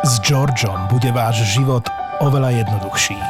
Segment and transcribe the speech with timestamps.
[0.00, 1.84] S Georgeom bude váš život
[2.24, 3.20] oveľa jednoduchší.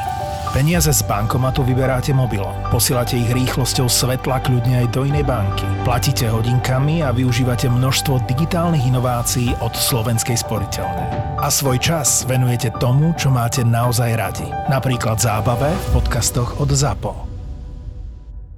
[0.55, 6.31] Peniaze z bankomatu vyberáte mobilom, posielate ich rýchlosťou svetla kľudne aj do inej banky, platíte
[6.31, 11.35] hodinkami a využívate množstvo digitálnych inovácií od Slovenskej sporiteľne.
[11.43, 14.47] A svoj čas venujete tomu, čo máte naozaj radi.
[14.71, 17.11] Napríklad zábave v podcastoch od ZAPO.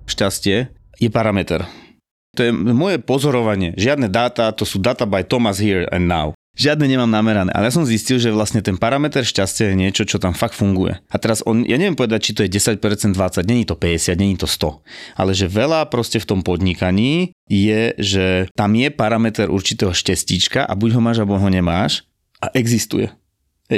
[0.06, 0.70] Šťastie
[1.02, 1.66] je parameter.
[2.38, 3.74] To je moje pozorovanie.
[3.74, 6.38] Žiadne dáta, to sú data by Thomas here and now.
[6.54, 10.22] Žiadne nemám namerané, ale ja som zistil, že vlastne ten parameter šťastia je niečo, čo
[10.22, 11.02] tam fakt funguje.
[11.10, 12.78] A teraz on, ja neviem povedať, či to je 10%,
[13.10, 15.18] 20, není to 50, není to 100.
[15.18, 20.74] Ale že veľa proste v tom podnikaní je, že tam je parameter určitého šťastíčka a
[20.78, 22.06] buď ho máš, alebo ho nemáš
[22.38, 23.10] a existuje.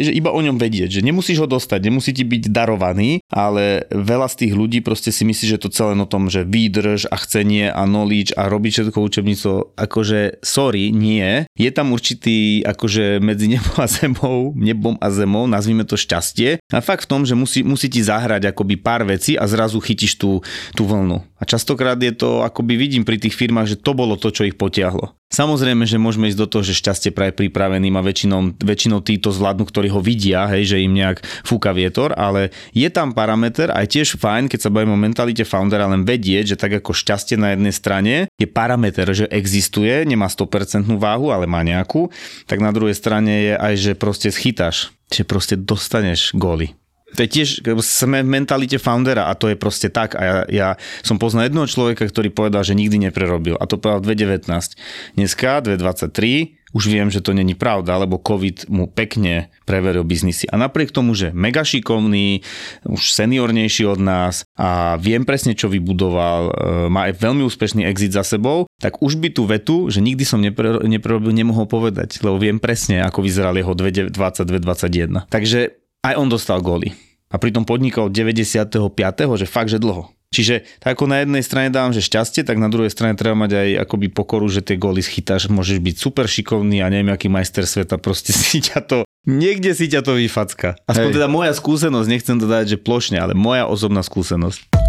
[0.02, 4.28] Že iba o ňom vedieť, že nemusíš ho dostať, nemusí ti byť darovaný, ale veľa
[4.32, 7.72] z tých ľudí proste si myslí, že to celé o tom, že výdrž a chcenie
[7.72, 11.48] a knowledge a robiť všetko učebnico, akože sorry, nie.
[11.56, 16.60] Je tam určitý akože medzi nebom a zemou, nebom a zemou, nazvime to šťastie.
[16.74, 20.20] A fakt v tom, že musí, musí ti zahrať akoby pár vecí a zrazu chytíš
[20.20, 20.44] tú,
[20.76, 21.24] tú vlnu.
[21.36, 24.56] A častokrát je to, akoby vidím pri tých firmách, že to bolo to, čo ich
[24.56, 25.14] potiahlo.
[25.34, 29.66] Samozrejme, že môžeme ísť do toho, že šťastie praje pripraveným a väčšinou, väčšinou títo zvládnu,
[29.66, 34.22] ktorí ho vidia, hej, že im nejak fúka vietor, ale je tam parameter aj tiež
[34.22, 37.74] fajn, keď sa bavíme o mentalite foundera, len vedieť, že tak ako šťastie na jednej
[37.74, 42.08] strane je parameter, že existuje, nemá 100% váhu, ale má nejakú,
[42.46, 46.78] tak na druhej strane je aj, že proste schytáš, že proste dostaneš góly.
[47.16, 50.20] To je tiež, sme v mentalite foundera a to je proste tak.
[50.20, 50.70] A ja, ja
[51.02, 53.56] som poznal jedného človeka, ktorý povedal, že nikdy neprerobil.
[53.58, 55.16] A to povedal v 2019.
[55.16, 60.44] Dneska, 2023, už viem, že to není pravda, lebo COVID mu pekne preveril biznisy.
[60.52, 62.44] A napriek tomu, že mega šikovný,
[62.84, 66.54] už seniornejší od nás a viem presne, čo vybudoval, e,
[66.92, 70.44] má aj veľmi úspešný exit za sebou, tak už by tú vetu, že nikdy som
[70.44, 75.32] nepre, neprerobil, nemohol povedať, lebo viem presne, ako vyzeral jeho 2022-2021.
[75.32, 76.92] Takže aj on dostal góly.
[77.36, 78.72] A pritom podnikal od 95.
[79.36, 80.08] že fakt, že dlho.
[80.32, 83.52] Čiže tak ako na jednej strane dávam, že šťastie, tak na druhej strane treba mať
[83.60, 87.68] aj akoby pokoru, že tie góly schytáš, môžeš byť super šikovný a neviem aký majster
[87.68, 88.98] sveta, proste si ťa to,
[89.28, 90.80] niekde si ťa to vyfacka.
[90.88, 91.16] Aspoň Hej.
[91.20, 94.85] teda moja skúsenosť, nechcem to dať, že plošne, ale moja osobná skúsenosť.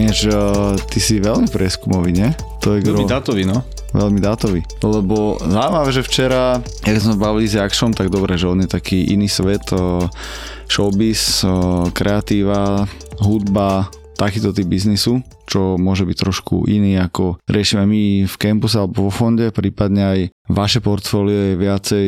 [0.00, 0.24] Ináč,
[0.88, 2.32] ty si veľmi prieskumový, nie?
[2.64, 3.60] To je veľmi dátový, no.
[3.92, 4.64] Veľmi dátový.
[4.80, 9.12] Lebo zaujímavé, že včera, keď sme bavili s Jakšom, tak dobre, že on je taký
[9.12, 9.68] iný svet,
[10.70, 11.44] showbiz,
[11.92, 12.88] kreatíva,
[13.20, 19.08] hudba, takýto typ biznisu, čo môže byť trošku iný ako riešime my v campuse alebo
[19.08, 20.20] vo fonde, prípadne aj
[20.50, 22.06] vaše portfólio je viacej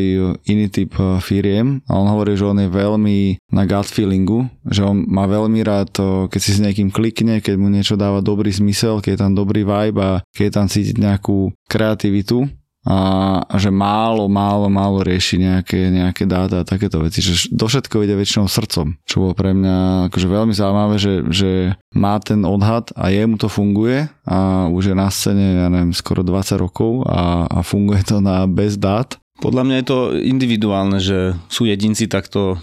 [0.51, 1.81] iný typ eh, firiem.
[1.89, 5.95] A on hovorí, že on je veľmi na gut feelingu, že on má veľmi rád,
[5.95, 9.33] to, keď si s niekým klikne, keď mu niečo dáva dobrý zmysel, keď je tam
[9.33, 12.51] dobrý vibe a keď je tam cítiť nejakú kreativitu
[12.83, 18.03] a že málo, málo, málo rieši nejaké, nejaké dáta a takéto veci, že do všetko
[18.03, 21.51] ide väčšinou srdcom, čo bolo pre mňa akože veľmi zaujímavé, že, že
[21.95, 26.27] má ten odhad a jemu to funguje a už je na scéne, ja neviem, skoro
[26.27, 29.15] 20 rokov a, a funguje to na bez dát.
[29.39, 32.59] Podľa mňa je to individuálne, že sú jedinci takto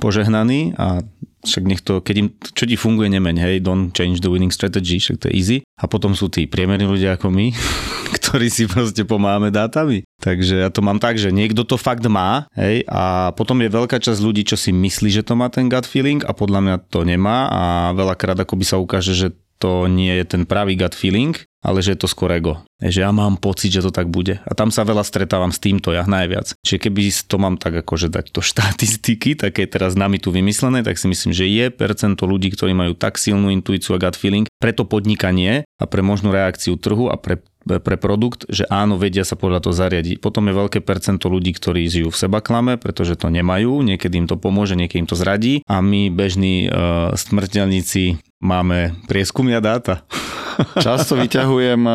[0.00, 1.04] požehnaní a
[1.40, 5.00] však nech to, keď im, čo ti funguje, nemeň, hej, don't change the winning strategy,
[5.00, 5.58] však to je easy.
[5.80, 7.52] A potom sú tí priemerní ľudia ako my,
[8.20, 10.04] ktorí si proste pomáhame dátami.
[10.20, 13.96] Takže ja to mám tak, že niekto to fakt má, hej, a potom je veľká
[13.96, 17.08] časť ľudí, čo si myslí, že to má ten gut feeling a podľa mňa to
[17.08, 17.62] nemá a
[17.96, 21.92] veľakrát ako by sa ukáže, že to nie je ten pravý gut feeling, ale že
[21.92, 22.64] je to skôr ego.
[22.80, 24.40] Že ja mám pocit, že to tak bude.
[24.48, 26.56] A tam sa veľa stretávam s týmto ja najviac.
[26.64, 30.96] Čiže keby to mám tak akože dať do štatistiky, také teraz nami tu vymyslené, tak
[30.96, 34.72] si myslím, že je percento ľudí, ktorí majú tak silnú intuíciu a gut feeling pre
[34.72, 39.36] to podnikanie a pre možnú reakciu trhu a pre pre produkt, že áno, vedia sa
[39.36, 40.18] podľa toho zariadiť.
[40.18, 44.26] Potom je veľké percento ľudí, ktorí žijú v seba klame, pretože to nemajú, niekedy im
[44.26, 50.02] to pomôže, niekedy im to zradí a my bežní uh, smrteľníci máme prieskumia dáta.
[50.84, 51.92] Často vyťahujem e,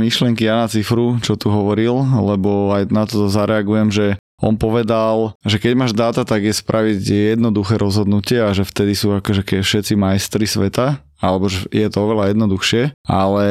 [0.00, 4.06] myšlenky Jana Cifru, čo tu hovoril, lebo aj na to zareagujem, že
[4.36, 7.00] on povedal, že keď máš dáta, tak je spraviť
[7.36, 12.36] jednoduché rozhodnutie a že vtedy sú akože všetci majstri sveta, alebo že je to oveľa
[12.36, 13.46] jednoduchšie, ale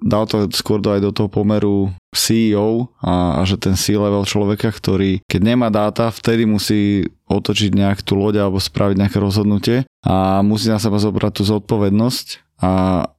[0.00, 4.72] dal to skôr do aj do toho pomeru CEO a, a že ten C-level človeka,
[4.72, 10.40] ktorý keď nemá dáta, vtedy musí otočiť nejak tú loď alebo spraviť nejaké rozhodnutie a
[10.42, 12.26] musí na seba zobrať tú zodpovednosť
[12.60, 12.72] a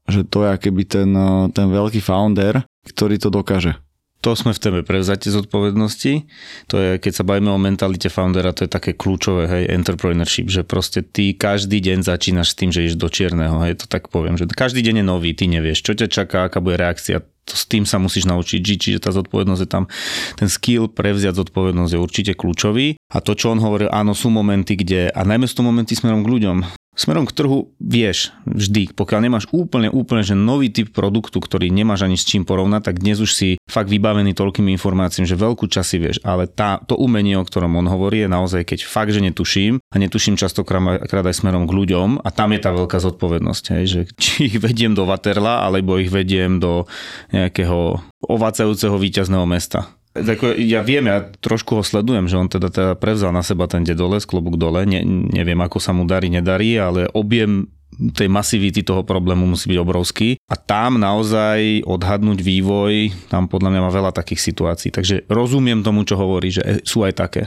[0.05, 1.09] že to je keby ten,
[1.55, 3.77] ten veľký founder, ktorý to dokáže.
[4.21, 6.29] To sme v téme prevzatie zodpovednosti.
[6.69, 10.61] To je, keď sa bavíme o mentalite foundera, to je také kľúčové, hej, entrepreneurship, že
[10.61, 14.37] proste ty každý deň začínaš s tým, že ideš do čierneho, hej, to tak poviem,
[14.37, 17.65] že každý deň je nový, ty nevieš, čo ťa čaká, aká bude reakcia, to s
[17.65, 19.89] tým sa musíš naučiť žiť, čiže tá zodpovednosť je tam,
[20.37, 23.01] ten skill prevziať zodpovednosť je určite kľúčový.
[23.09, 26.21] A to, čo on hovoril, áno, sú momenty, kde, a najmä sú to momenty smerom
[26.21, 26.57] k ľuďom,
[27.01, 32.05] Smerom k trhu vieš vždy, pokiaľ nemáš úplne, úplne, že nový typ produktu, ktorý nemáš
[32.05, 35.97] ani s čím porovnať, tak dnes už si fakt vybavený toľkými informáciami, že veľkú časy
[35.97, 39.81] vieš, ale tá, to umenie, o ktorom on hovorí, je naozaj, keď fakt, že netuším
[39.81, 44.01] a netuším častokrát aj smerom k ľuďom a tam je tá veľká zodpovednosť, hej, že
[44.21, 46.85] či ich vediem do Waterla, alebo ich vediem do
[47.33, 47.97] nejakého
[48.29, 49.89] ovacajúceho víťazného mesta.
[50.11, 53.87] Tako, ja viem, ja trošku ho sledujem, že on teda, teda prevzal na seba ten
[53.87, 57.71] dedoles, klobúk dole, ne, neviem ako sa mu darí, nedarí, ale objem
[58.11, 60.29] tej masivity toho problému musí byť obrovský.
[60.51, 66.03] A tam naozaj odhadnúť vývoj, tam podľa mňa má veľa takých situácií, takže rozumiem tomu,
[66.03, 67.43] čo hovorí, že sú aj také.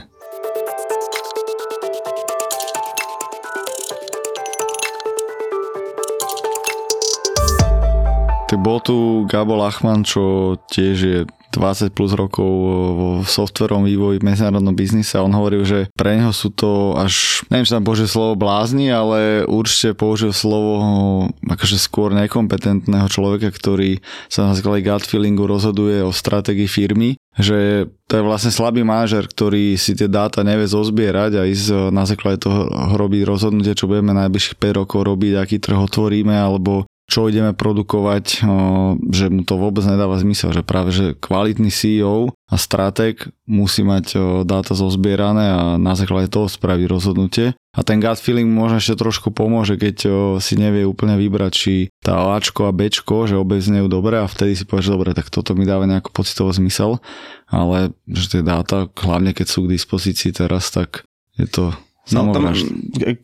[8.45, 11.19] Tak bol tu Gabo Lachman, čo tiež je
[11.55, 12.51] 20 plus rokov
[12.95, 17.45] vo softverom vývoji v medzinárodnom biznise a on hovoril, že pre neho sú to až,
[17.47, 20.75] neviem, či tam použil slovo blázni, ale určite použil slovo
[21.47, 27.91] akože skôr nekompetentného človeka, ktorý sa na základe gut feelingu rozhoduje o stratégii firmy že
[28.07, 32.47] to je vlastne slabý manažer, ktorý si tie dáta nevie zozbierať a ísť na základe
[32.47, 37.53] toho robiť rozhodnutie, čo budeme najbližších 5 rokov robiť, aký trh otvoríme, alebo čo ideme
[37.53, 38.41] produkovať,
[39.13, 44.17] že mu to vôbec nedáva zmysel, že práve že kvalitný CEO a stratég musí mať
[44.41, 47.53] dáta zozbierané a na základe toho spraviť rozhodnutie.
[47.77, 49.97] A ten gut feeling možno ešte trošku pomôže, keď
[50.41, 54.57] si nevie úplne vybrať, či tá Ačko a Bčko, že obe znejú dobre a vtedy
[54.57, 56.97] si povie, že dobre, tak toto mi dáva nejaký pocitový zmysel,
[57.45, 61.05] ale že tie dáta, hlavne keď sú k dispozícii teraz, tak
[61.37, 61.75] je to
[62.13, 62.53] No, tam,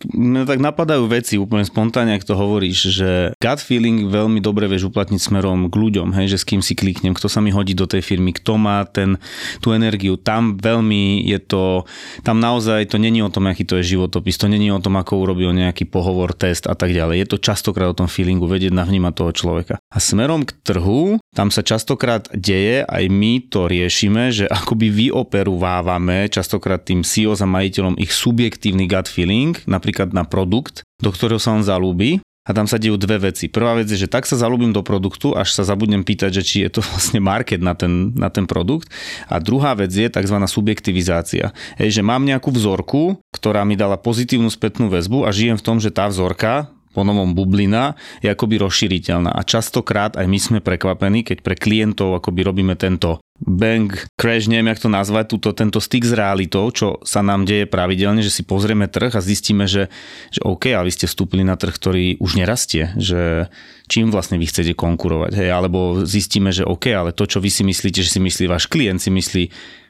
[0.10, 4.90] mňa tak napadajú veci úplne spontánne, ak to hovoríš, že gut feeling veľmi dobre vieš
[4.90, 7.86] uplatniť smerom k ľuďom, hej, že s kým si kliknem, kto sa mi hodí do
[7.86, 9.22] tej firmy, kto má ten,
[9.62, 10.18] tú energiu.
[10.18, 11.86] Tam veľmi je to,
[12.26, 15.30] tam naozaj to není o tom, aký to je životopis, to není o tom, ako
[15.30, 17.22] urobil nejaký pohovor, test a tak ďalej.
[17.22, 19.76] Je to častokrát o tom feelingu, vedieť navnímať toho človeka.
[19.94, 26.32] A smerom k trhu, tam sa častokrát deje, aj my to riešime, že akoby vyoperuvávame
[26.34, 31.44] častokrát tým CEO a majiteľom ich subjektívne pozitívny gut feeling, napríklad na produkt, do ktorého
[31.44, 33.52] sa on zalúbi a tam sa dejú dve veci.
[33.52, 36.56] Prvá vec je, že tak sa zalúbim do produktu, až sa zabudnem pýtať, že či
[36.64, 38.88] je to vlastne market na ten, na ten produkt.
[39.28, 40.38] A druhá vec je tzv.
[40.48, 41.52] subjektivizácia.
[41.76, 45.78] Hej, že mám nejakú vzorku, ktorá mi dala pozitívnu spätnú väzbu a žijem v tom,
[45.84, 49.32] že tá vzorka po novom bublina je akoby rozšíriteľná.
[49.32, 54.70] A častokrát aj my sme prekvapení, keď pre klientov akoby robíme tento bang, crash, neviem
[54.70, 58.46] jak to nazvať, túto, tento styk s realitou, čo sa nám deje pravidelne, že si
[58.46, 59.90] pozrieme trh a zistíme, že,
[60.30, 63.50] že OK, a vy ste vstúpili na trh, ktorý už nerastie, že
[63.90, 67.66] čím vlastne vy chcete konkurovať, hej, alebo zistíme, že OK, ale to, čo vy si
[67.66, 69.44] myslíte, že si myslí váš klient, si myslí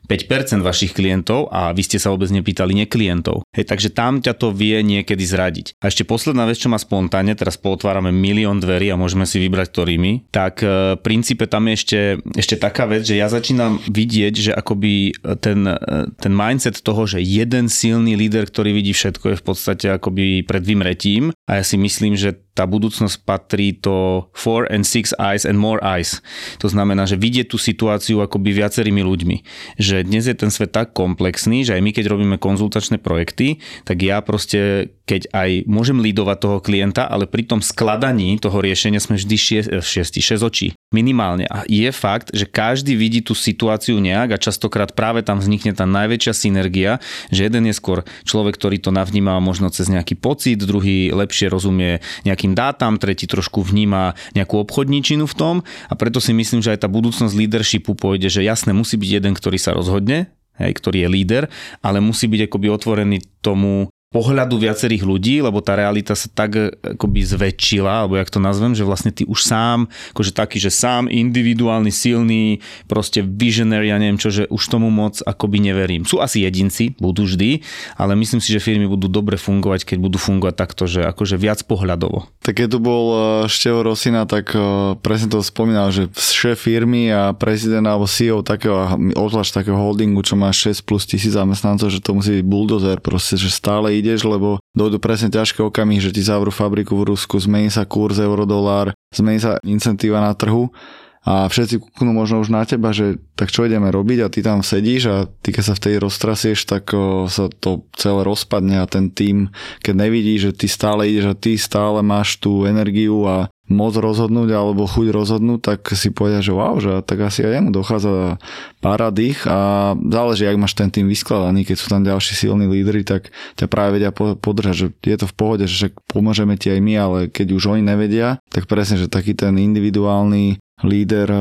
[0.08, 3.46] 5% vašich klientov a vy ste sa vôbec nepýtali neklientov.
[3.54, 5.80] Hej, takže tam ťa to vie niekedy zradiť.
[5.80, 9.68] A ešte posledná vec, čo má spontánne, teraz pootvárame milión dverí a môžeme si vybrať
[9.72, 12.00] ktorými, tak e, v princípe tam je ešte,
[12.36, 15.78] ešte taká vec, že ja začínam vidieť, že akoby ten, e,
[16.20, 20.64] ten mindset toho, že jeden silný líder, ktorý vidí všetko, je v podstate akoby pred
[20.66, 25.56] vymretím a ja si myslím, že tá budúcnosť patrí to four and six eyes and
[25.56, 26.20] more eyes.
[26.60, 29.38] To znamená, že vidieť tú situáciu akoby viacerými ľuďmi.
[29.80, 34.04] Že dnes je ten svet tak komplexný, že aj my keď robíme konzultačné projekty, tak
[34.04, 39.20] ja proste keď aj môžem lídovať toho klienta, ale pri tom skladaní toho riešenia sme
[39.20, 40.72] vždy 6, 6 očí.
[40.96, 41.48] Minimálne.
[41.52, 45.84] A je fakt, že každý vidí tú situáciu nejak a častokrát práve tam vznikne tá
[45.84, 51.12] najväčšia synergia, že jeden je skôr človek, ktorý to navníma možno cez nejaký pocit, druhý
[51.12, 52.00] lepšie rozumie
[52.42, 56.82] nejakým dátam, tretí trošku vníma nejakú obchodníčinu v tom a preto si myslím, že aj
[56.82, 61.10] tá budúcnosť leadershipu pôjde, že jasne musí byť jeden, ktorý sa rozhodne, hej, ktorý je
[61.14, 61.44] líder,
[61.86, 66.68] ale musí byť akoby otvorený tomu pohľadu viacerých ľudí, lebo tá realita sa tak e,
[67.00, 71.08] akoby zväčšila, alebo jak to nazvem, že vlastne ty už sám, akože taký, že sám
[71.08, 72.60] individuálny, silný,
[72.92, 76.04] proste visionary, ja neviem čo, že už tomu moc akoby neverím.
[76.04, 77.64] Sú asi jedinci, budú vždy,
[77.96, 81.64] ale myslím si, že firmy budú dobre fungovať, keď budú fungovať takto, že akože viac
[81.64, 82.28] pohľadovo.
[82.44, 84.60] Tak keď tu bol e, Števo Rosina, tak e,
[85.00, 90.36] presne to spomínal, že šéf firmy a prezident alebo CEO takého, odlaž takého holdingu, čo
[90.36, 94.58] má 6 plus tisíc zamestnancov, že to musí byť buldozer, proste, že stále ideš, lebo
[94.74, 99.40] dojdu presne ťažké okamihy, že ti zavrú fabriku v Rusku, zmení sa kurz euro-dolár, zmení
[99.40, 100.74] sa incentíva na trhu
[101.22, 104.26] a všetci kúknú možno už na teba, že tak čo ideme robiť?
[104.26, 107.86] A ty tam sedíš a ty keď sa v tej roztrasieš, tak o, sa to
[107.94, 109.54] celé rozpadne a ten tým,
[109.86, 114.52] keď nevidí, že ty stále ideš a ty stále máš tú energiu a moc rozhodnúť
[114.52, 118.38] alebo chuť rozhodnúť, tak si povedia, že wow, že tak asi aj jemu dochádza
[118.84, 123.08] pára dých a záleží, ak máš ten tým vyskladaný, keď sú tam ďalší silní lídry,
[123.08, 126.94] tak ťa práve vedia podržať, že je to v pohode, že pomôžeme ti aj my,
[127.00, 131.32] ale keď už oni nevedia, tak presne, že taký ten individuálny líder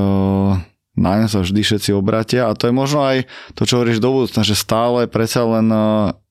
[1.01, 2.51] na ňa sa vždy všetci obratia.
[2.51, 3.25] A to je možno aj
[3.57, 5.67] to, čo hovoríš do budúcna, že stále predsa len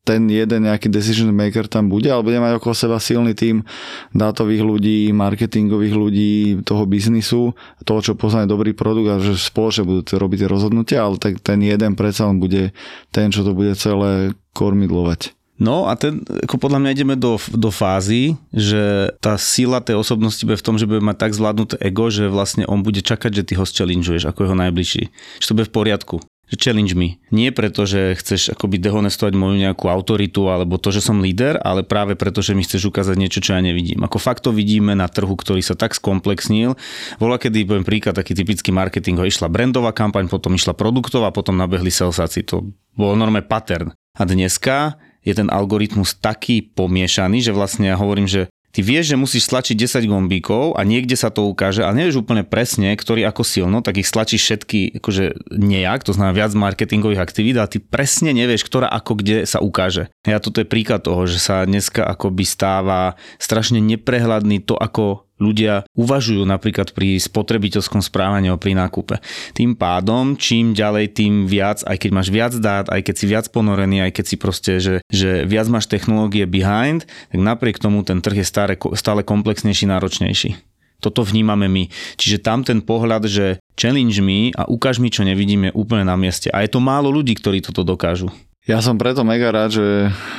[0.09, 3.61] ten jeden nejaký decision maker tam bude, ale bude mať okolo seba silný tým
[4.09, 6.35] dátových ľudí, marketingových ľudí,
[6.65, 7.53] toho biznisu,
[7.85, 11.61] toho, čo pozná dobrý produkt a že spoločne budú robiť tie rozhodnutia, ale tak ten
[11.61, 12.73] jeden predsa len bude
[13.13, 15.37] ten, čo to bude celé kormidlovať.
[15.59, 20.39] No a ten, ako podľa mňa ideme do, do fázy, že tá sila tej osobnosti
[20.41, 23.45] bude v tom, že bude mať tak zvládnuté ego, že vlastne on bude čakať, že
[23.45, 25.11] ty ho challengeuješ ako jeho najbližší.
[25.43, 26.17] Že to bude v poriadku
[26.49, 27.21] že challenge mi.
[27.29, 31.85] Nie preto, že chceš akoby dehonestovať moju nejakú autoritu alebo to, že som líder, ale
[31.85, 34.01] práve preto, že mi chceš ukázať niečo, čo ja nevidím.
[34.01, 36.73] Ako fakt to vidíme na trhu, ktorý sa tak skomplexnil.
[37.21, 41.93] Vola, kedy poviem príklad, taký typický marketing, išla brandová kampaň, potom išla produktová, potom nabehli
[41.93, 42.41] salesáci.
[42.49, 43.93] To bolo normálne pattern.
[44.17, 49.21] A dneska je ten algoritmus taký pomiešaný, že vlastne ja hovorím, že ty vieš, že
[49.21, 53.41] musíš stlačiť 10 gombíkov a niekde sa to ukáže, ale nevieš úplne presne, ktorý ako
[53.45, 58.33] silno, tak ich stlačíš všetky akože nejak, to znamená viac marketingových aktivít, ale ty presne
[58.33, 60.11] nevieš, ktorá ako kde sa ukáže.
[60.27, 65.87] Ja toto je príklad toho, že sa dneska akoby stáva strašne neprehľadný to, ako ľudia
[65.95, 69.23] uvažujú napríklad pri spotrebiteľskom správaní pri nákupe.
[69.55, 73.45] Tým pádom, čím ďalej, tým viac, aj keď máš viac dát, aj keď si viac
[73.49, 78.19] ponorený, aj keď si proste, že, že viac máš technológie behind, tak napriek tomu ten
[78.19, 80.59] trh je stále, stále komplexnejší, náročnejší.
[80.99, 81.87] Toto vnímame my.
[82.19, 86.19] Čiže tam ten pohľad, že challenge mi a ukáž mi, čo nevidím, je úplne na
[86.19, 86.51] mieste.
[86.51, 88.27] A je to málo ľudí, ktorí toto dokážu.
[88.67, 89.87] Ja som preto mega rád, že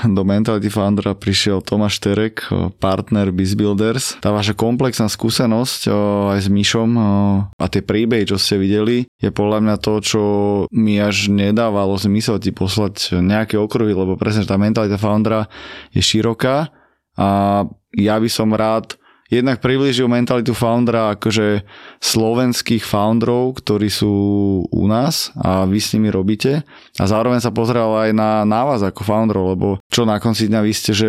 [0.05, 2.47] do Mentality Foundera prišiel Tomáš Terek,
[2.79, 4.21] partner BizBuilders.
[4.23, 5.91] Tá vaša komplexná skúsenosť
[6.37, 6.91] aj s Myšom
[7.51, 10.23] a tie príbehy, čo ste videli, je podľa mňa to, čo
[10.71, 15.49] mi až nedávalo zmysel ti poslať nejaké okruhy, lebo presne tá Mentalita Foundera
[15.91, 16.71] je široká
[17.17, 17.29] a
[17.97, 19.00] ja by som rád
[19.31, 21.63] jednak priblížil mentalitu foundera akože
[22.03, 24.13] slovenských founderov, ktorí sú
[24.67, 26.67] u nás a vy s nimi robíte
[26.99, 30.61] a zároveň sa pozrel aj na, na vás ako founderov, lebo čo na konci dňa
[30.61, 31.09] vy ste, že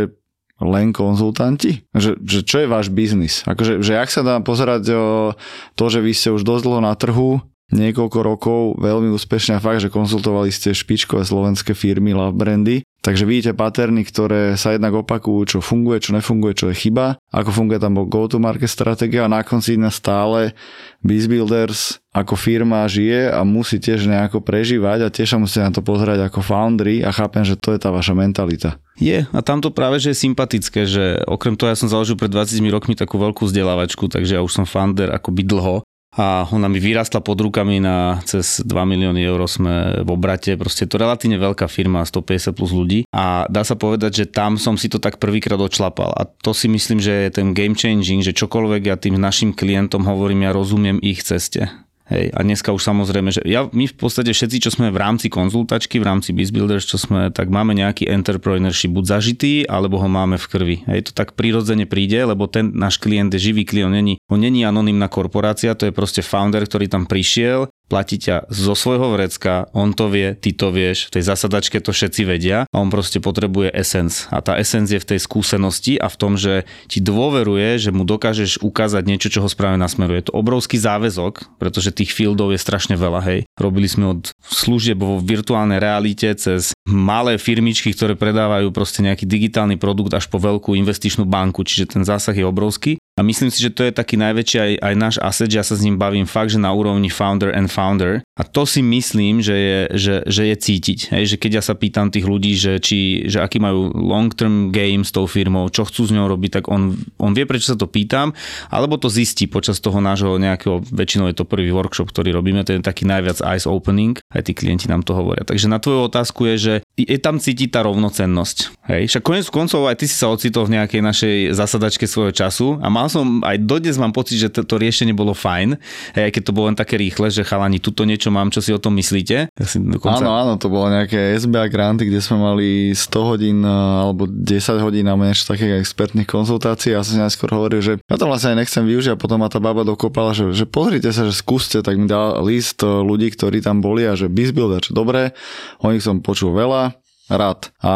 [0.61, 1.89] len konzultanti?
[1.97, 3.41] Že, že čo je váš biznis?
[3.49, 5.33] Akože, že ak sa dá pozerať o
[5.73, 7.41] to, že vy ste už dosť dlho na trhu,
[7.73, 13.25] niekoľko rokov veľmi úspešne a fakt, že konzultovali ste špičkové slovenské firmy, love brandy, Takže
[13.25, 17.81] vidíte paterny, ktoré sa jednak opakujú, čo funguje, čo nefunguje, čo je chyba, ako funguje
[17.81, 20.53] tam go-to-market stratégia a na konci dňa stále
[21.01, 25.81] BizBuilders ako firma žije a musí tiež nejako prežívať a tiež sa musíte na to
[25.81, 28.77] pozerať ako foundry a chápem, že to je tá vaša mentalita.
[29.01, 32.29] Je a tam to práve, že je sympatické, že okrem toho ja som založil pred
[32.29, 35.81] 20 rokmi takú veľkú vzdelávačku, takže ja už som founder akoby dlho
[36.11, 40.83] a ona mi vyrastla pod rukami na cez 2 milióny eur sme v obrate, proste
[40.83, 43.07] to relatívne veľká firma, 150 plus ľudí.
[43.15, 46.11] A dá sa povedať, že tam som si to tak prvýkrát odšlapal.
[46.11, 50.03] A to si myslím, že je ten game changing, že čokoľvek ja tým našim klientom
[50.03, 51.71] hovorím, ja rozumiem ich ceste.
[52.11, 55.31] Hej, a dneska už samozrejme, že ja, my v podstate všetci, čo sme v rámci
[55.31, 60.35] konzultačky, v rámci BizBuilders, čo sme, tak máme nejaký entrepreneurship buď zažitý, alebo ho máme
[60.35, 60.77] v krvi.
[60.91, 64.43] Hej, to tak prirodzene príde, lebo ten náš klient je živý klient, on není, on
[64.43, 69.67] není anonimná korporácia, to je proste founder, ktorý tam prišiel, platí ťa zo svojho vrecka,
[69.75, 73.19] on to vie, ty to vieš, v tej zasadačke to všetci vedia a on proste
[73.19, 74.31] potrebuje essence.
[74.31, 78.07] A tá essence je v tej skúsenosti a v tom, že ti dôveruje, že mu
[78.07, 80.23] dokážeš ukázať niečo, čo ho správne nasmeruje.
[80.23, 83.39] Je to obrovský záväzok, pretože tých fieldov je strašne veľa, hej.
[83.59, 89.75] Robili sme od služieb vo virtuálnej realite cez malé firmičky, ktoré predávajú proste nejaký digitálny
[89.75, 93.01] produkt až po veľkú investičnú banku, čiže ten zásah je obrovský.
[93.19, 95.75] A myslím si, že to je taký najväčší aj, aj náš asset, že ja sa
[95.75, 98.23] s ním bavím fakt, že na úrovni founder and founder.
[98.39, 100.99] A to si myslím, že je, že, že je cítiť.
[101.11, 104.71] Hej, že keď ja sa pýtam tých ľudí, že, či, že aký majú long term
[104.71, 107.77] game s tou firmou, čo chcú s ňou robiť, tak on, on vie, prečo sa
[107.77, 108.31] to pýtam,
[108.71, 112.79] alebo to zistí počas toho nášho nejakého, väčšinou je to prvý workshop, ktorý robíme, to
[112.79, 115.43] je taký najviac eyes opening, aj tí klienti nám to hovoria.
[115.43, 118.87] Takže na tvoju otázku je, že je tam cítiť tá rovnocennosť.
[118.87, 122.79] Hej, však konec koncov aj ty si sa ocitol v nejakej našej zasadačke svojho času
[122.79, 125.73] a mal som, aj dodnes mám pocit, že to, to riešenie bolo fajn,
[126.13, 128.77] aj keď to bolo len také rýchle, že chalani, tuto niečo mám, čo si o
[128.77, 129.49] tom myslíte.
[129.49, 130.21] Ja dokonca...
[130.21, 135.09] Áno, áno, to bolo nejaké SBA granty, kde sme mali 100 hodín alebo 10 hodín
[135.09, 138.53] na niečo takých expertných konzultácií a ja som si najskôr hovoril, že ja to vlastne
[138.53, 141.81] aj nechcem využiť a potom ma tá baba dokopala, že, že pozrite sa, že skúste,
[141.81, 145.33] tak mi dal list ľudí, ktorí tam boli a že Bizbuilder, čo dobre,
[145.81, 146.93] o nich som počul veľa,
[147.31, 147.71] rád.
[147.79, 147.91] A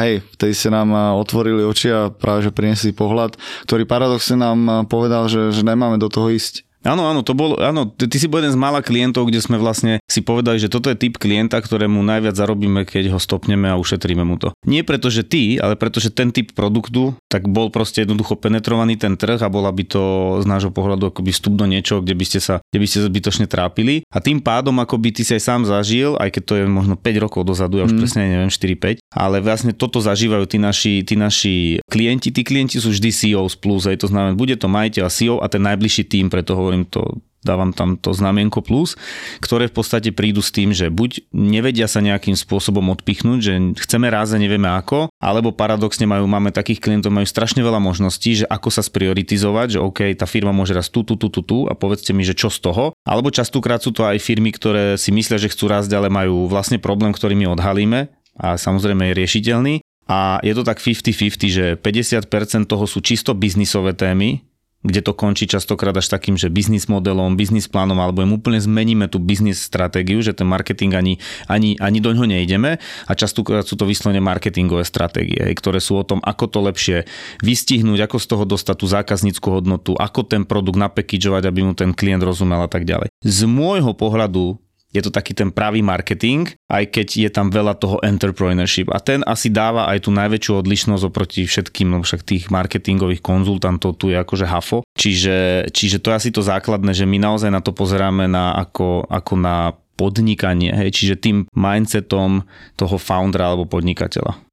[0.00, 3.36] hej, vtedy ste nám otvorili oči a práve že priniesli pohľad,
[3.68, 6.64] ktorý paradoxne nám povedal, že, že nemáme do toho ísť.
[6.80, 9.60] Áno, áno, to bolo, áno, ty, ty si bol jeden z mála klientov, kde sme
[9.60, 13.76] vlastne si povedali, že toto je typ klienta, ktorému najviac zarobíme, keď ho stopneme a
[13.76, 14.56] ušetríme mu to.
[14.64, 18.96] Nie preto, že ty, ale preto, že ten typ produktu, tak bol proste jednoducho penetrovaný
[18.96, 20.02] ten trh a bola by to
[20.40, 23.44] z nášho pohľadu akoby vstup do niečoho, kde by ste sa, kde by ste zbytočne
[23.44, 24.00] trápili.
[24.08, 27.24] A tým pádom akoby ty si aj sám zažil, aj keď to je možno 5
[27.24, 28.00] rokov dozadu, ja už mm.
[28.00, 31.54] presne neviem, 4-5, ale vlastne toto zažívajú tí naši, tí naši
[31.92, 32.32] klienti.
[32.32, 35.60] Tí klienti sú vždy CEOs plus, aj to znamená, bude to majiteľ CEO a ten
[35.60, 39.00] najbližší tým, preto hovorím to dávam tam to znamienko plus,
[39.40, 44.12] ktoré v podstate prídu s tým, že buď nevedia sa nejakým spôsobom odpichnúť, že chceme
[44.12, 48.46] raz a nevieme ako, alebo paradoxne majú, máme takých klientov, majú strašne veľa možností, že
[48.46, 51.72] ako sa sprioritizovať, že OK, tá firma môže raz tu, tu, tu, tu, tu a
[51.72, 52.92] povedzte mi, že čo z toho.
[53.08, 56.76] Alebo častokrát sú to aj firmy, ktoré si myslia, že chcú rásť, ale majú vlastne
[56.76, 59.74] problém, ktorý my odhalíme a samozrejme je riešiteľný.
[60.10, 64.42] A je to tak 50-50, že 50% toho sú čisto biznisové témy,
[64.80, 69.12] kde to končí častokrát až takým, že biznis modelom, biznis plánom, alebo im úplne zmeníme
[69.12, 71.14] tú biznis stratégiu, že ten marketing ani,
[71.52, 76.04] ani, ani do ňoho nejdeme a častokrát sú to vyslovene marketingové stratégie, ktoré sú o
[76.04, 76.98] tom, ako to lepšie
[77.44, 81.92] vystihnúť, ako z toho dostať tú zákaznícku hodnotu, ako ten produkt napekidžovať, aby mu ten
[81.92, 83.12] klient rozumel a tak ďalej.
[83.20, 84.56] Z môjho pohľadu
[84.90, 88.90] je to taký ten pravý marketing, aj keď je tam veľa toho entrepreneurship.
[88.90, 93.94] A ten asi dáva aj tú najväčšiu odlišnosť oproti všetkým, lebo však tých marketingových konzultantov
[93.96, 94.82] tu je akože hafo.
[94.98, 99.06] Čiže, čiže to je asi to základné, že my naozaj na to pozeráme na ako,
[99.06, 102.48] ako na podnikanie, hej, čiže tým mindsetom
[102.80, 104.49] toho foundera alebo podnikateľa.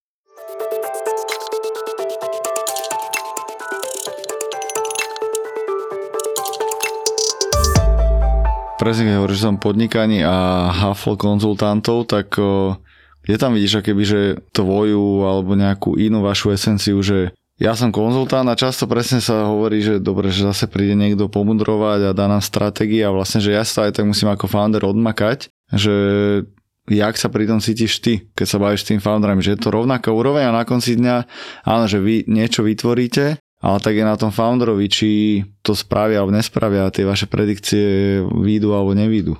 [8.78, 12.38] Presne keď hovoríš, že som podnikaní a hafl konzultantov, tak
[13.28, 14.22] kde tam vidíš akéby, že
[14.56, 19.82] tvoju alebo nejakú inú vašu esenciu, že ja som konzultant a často presne sa hovorí,
[19.82, 23.66] že dobre, že zase príde niekto pomudrovať a dá nám stratégie a vlastne, že ja
[23.66, 25.96] sa aj tak musím ako founder odmakať, že
[26.88, 29.74] jak sa pri tom cítiš ty, keď sa bavíš s tým founderom, že je to
[29.74, 31.16] rovnaká úroveň a na konci dňa,
[31.68, 35.10] áno, že vy niečo vytvoríte, ale tak je na tom founderovi, či
[35.66, 39.34] to spravia alebo nespravia tie vaše predikcie výjdu alebo nevídu.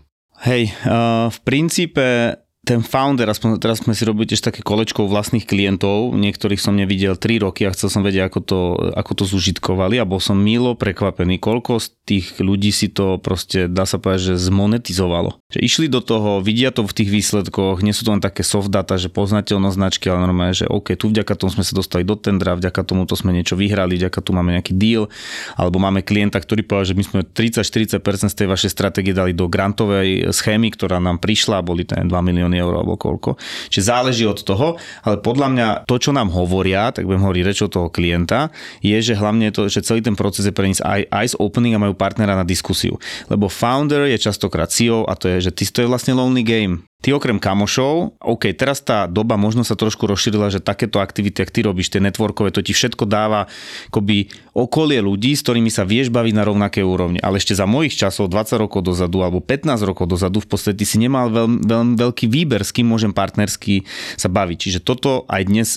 [0.46, 5.48] Hej, uh, v princípe ten founder, aspoň teraz sme si robili tiež také kolečko vlastných
[5.48, 8.60] klientov, niektorých som nevidel 3 roky a chcel som vedieť, ako to,
[8.92, 13.72] ako to zužitkovali a bol som milo prekvapený, koľko z tých ľudí si to proste,
[13.72, 15.40] dá sa povedať, že zmonetizovalo.
[15.48, 18.68] Že išli do toho, vidia to v tých výsledkoch, nie sú to len také soft
[18.68, 22.20] data, že poznateľnosť značky, ale normálne, že OK, tu vďaka tomu sme sa dostali do
[22.20, 25.08] tendra, vďaka tomu to sme niečo vyhrali, vďaka tomu máme nejaký deal,
[25.56, 29.48] alebo máme klienta, ktorý povedal, že my sme 30-40% z tej vašej stratégie dali do
[29.48, 33.38] grantovej schémy, ktorá nám prišla, boli tam 2 milióny eur alebo koľko.
[33.70, 37.68] Čiže záleží od toho, ale podľa mňa to, čo nám hovoria, tak budem hovoriť rečou
[37.70, 38.50] toho klienta,
[38.82, 41.94] je, že hlavne to, že celý ten proces je pre nich eyes opening a majú
[41.94, 42.98] partnera na diskusiu.
[43.30, 46.88] Lebo founder je častokrát CEO a to je, že ty to je vlastne lonely game.
[46.98, 51.54] Ty okrem kamošov, OK, teraz tá doba možno sa trošku rozšírila, že takéto aktivity, ak
[51.54, 53.46] ty robíš, tie networkové, to ti všetko dáva
[53.94, 57.22] akoby okolie ľudí, s ktorými sa vieš baviť na rovnaké úrovni.
[57.22, 60.98] Ale ešte za mojich časov, 20 rokov dozadu alebo 15 rokov dozadu, v podstate si
[60.98, 63.86] nemal veľmi, veľmi veľký výber, s kým môžem partnersky
[64.18, 64.58] sa baviť.
[64.58, 65.70] Čiže toto aj dnes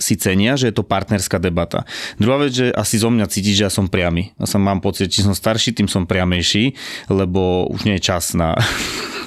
[0.00, 1.86] si cenia, že je to partnerská debata.
[2.18, 4.34] Druhá vec, že asi zo mňa cítiť, že ja som priamy.
[4.40, 6.74] Ja som mám pocit, či som starší, tým som priamejší,
[7.12, 8.58] lebo už nie je čas na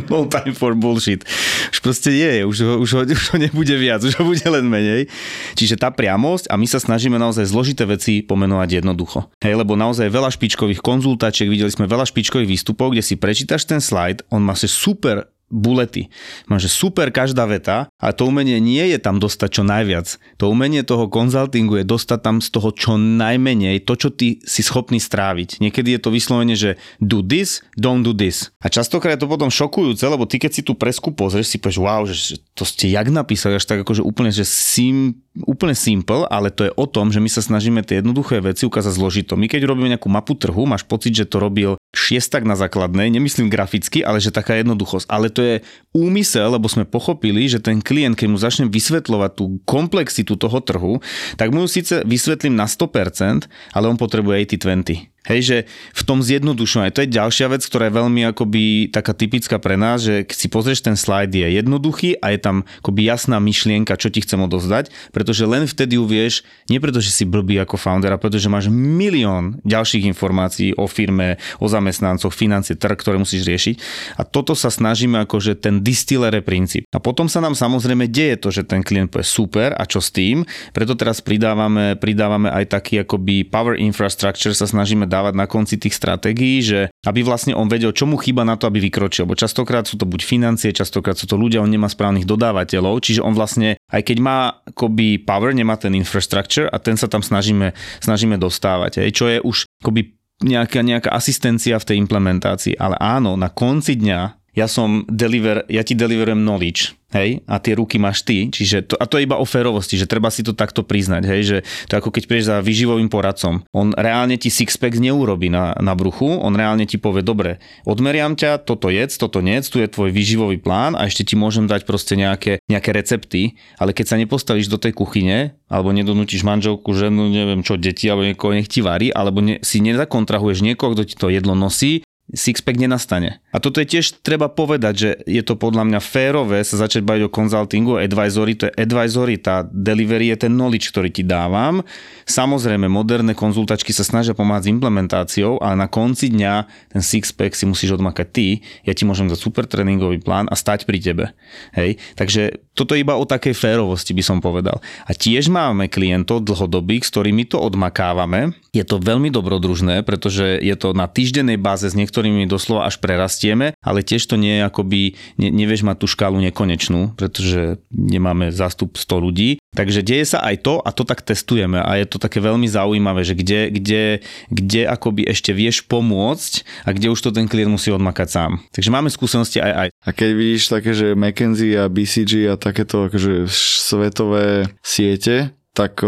[0.10, 1.24] no time for bullshit.
[1.72, 4.44] Už proste nie je, už ho, už, ho, už ho nebude viac, už ho bude
[4.44, 5.06] len menej.
[5.54, 9.30] Čiže tá priamosť a my sa snažíme naozaj zložité veci pomenovať jednoducho.
[9.42, 13.80] Hej, lebo naozaj veľa špičkových konzultáčiek, videli sme veľa špičkových výstupov, kde si prečítaš ten
[13.82, 16.12] slide, on má sa super bulety.
[16.48, 20.20] Máš super každá veta a to umenie nie je tam dostať čo najviac.
[20.36, 24.60] To umenie toho konzultingu je dostať tam z toho čo najmenej, to, čo ty si
[24.60, 25.60] schopný stráviť.
[25.60, 28.52] Niekedy je to vyslovene, že do this, don't do this.
[28.60, 31.78] A častokrát je to potom šokujúce, lebo ty keď si tú presku pozrieš, si povieš,
[31.80, 36.50] wow, že to ste jak napísali, až tak akože úplne, že sim, úplne simple, ale
[36.50, 39.38] to je o tom, že my sa snažíme tie jednoduché veci ukázať zložito.
[39.38, 43.52] My keď robíme nejakú mapu trhu, máš pocit, že to robil šiestak na základnej, nemyslím
[43.52, 45.06] graficky, ale že taká jednoduchosť.
[45.08, 45.54] Ale to je
[45.94, 51.00] úmysel, lebo sme pochopili, že ten klient, keď mu začnem vysvetľovať tú komplexitu toho trhu,
[51.36, 53.46] tak mu ju síce vysvetlím na 100%,
[53.76, 55.17] ale on potrebuje 80-20.
[55.28, 55.56] Hej, že
[55.92, 60.00] v tom zjednodušovaní, to je ďalšia vec, ktorá je veľmi akoby taká typická pre nás,
[60.00, 64.08] že keď si pozrieš ten slajd, je jednoduchý a je tam akoby jasná myšlienka, čo
[64.08, 68.16] ti chcem odozdať, pretože len vtedy ju vieš, nie preto, že si blbý ako founder,
[68.16, 73.74] ale pretože máš milión ďalších informácií o firme, o zamestnancoch, financie, trh, ktoré musíš riešiť.
[74.16, 76.88] A toto sa snažíme akože ten distillere princíp.
[76.96, 80.08] A potom sa nám samozrejme deje to, že ten klient povie super a čo s
[80.08, 85.50] tým, preto teraz pridávame, pridávame aj taký akoby power infrastructure, sa snažíme dať dávať na
[85.50, 89.26] konci tých stratégií, že aby vlastne on vedel, čo mu chýba na to, aby vykročil.
[89.26, 93.26] Bo častokrát sú to buď financie, častokrát sú to ľudia, on nemá správnych dodávateľov, čiže
[93.26, 94.38] on vlastne, aj keď má
[94.70, 99.02] akoby power, nemá ten infrastructure a ten sa tam snažíme, snažíme dostávať.
[99.02, 102.78] Hej, čo je už akoby nejaká, nejaká asistencia v tej implementácii.
[102.78, 107.72] Ale áno, na konci dňa ja som deliver, ja ti deliverujem knowledge, hej, a tie
[107.72, 110.52] ruky máš ty, čiže to, a to je iba o férovosti, že treba si to
[110.52, 111.56] takto priznať, hej, že
[111.88, 113.64] to ako keď prídeš za výživovým poradcom.
[113.72, 118.60] On reálne ti sixpack neurobi na, na bruchu, on reálne ti povie, dobre, odmeriam ťa,
[118.60, 122.18] toto jedz, toto nedz, tu je tvoj výživový plán a ešte ti môžem dať proste
[122.18, 127.64] nejaké, nejaké recepty, ale keď sa nepostavíš do tej kuchyne, alebo nedonútiš manželku, ženu, neviem
[127.64, 131.28] čo, deti, alebo niekoho nech ti varí, alebo ne, si nezakontrahuješ niekoho, kto ti to
[131.32, 133.40] jedlo nosí, sixpack nenastane.
[133.48, 137.22] A toto je tiež treba povedať, že je to podľa mňa férové sa začať baviť
[137.24, 141.80] o konzultingu, advisory, to je advisory, tá delivery je ten knowledge, ktorý ti dávam.
[142.28, 146.54] Samozrejme, moderné konzultačky sa snažia pomáhať s implementáciou, ale na konci dňa
[146.92, 148.46] ten sixpack si musíš odmakať ty,
[148.84, 151.24] ja ti môžem dať super tréningový plán a stať pri tebe.
[151.72, 151.96] Hej?
[152.12, 154.84] Takže toto iba o takej férovosti by som povedal.
[155.08, 158.52] A tiež máme klientov dlhodobých, s ktorými to odmakávame.
[158.76, 162.98] Je to veľmi dobrodružné, pretože je to na týždennej báze s niektorými ktorými doslova až
[162.98, 165.00] prerastieme, ale tiež to nie je akoby,
[165.38, 169.50] ne, nevieš mať tú škálu nekonečnú, pretože nemáme zástup 100 ľudí.
[169.78, 173.22] Takže deje sa aj to a to tak testujeme a je to také veľmi zaujímavé,
[173.22, 174.04] že kde, kde,
[174.50, 178.52] kde akoby ešte vieš pomôcť a kde už to ten klient musí odmakať sám.
[178.74, 179.88] Takže máme skúsenosti aj aj.
[180.02, 186.02] A keď vidíš také, že McKenzie a BCG a takéto akože svetové siete, tak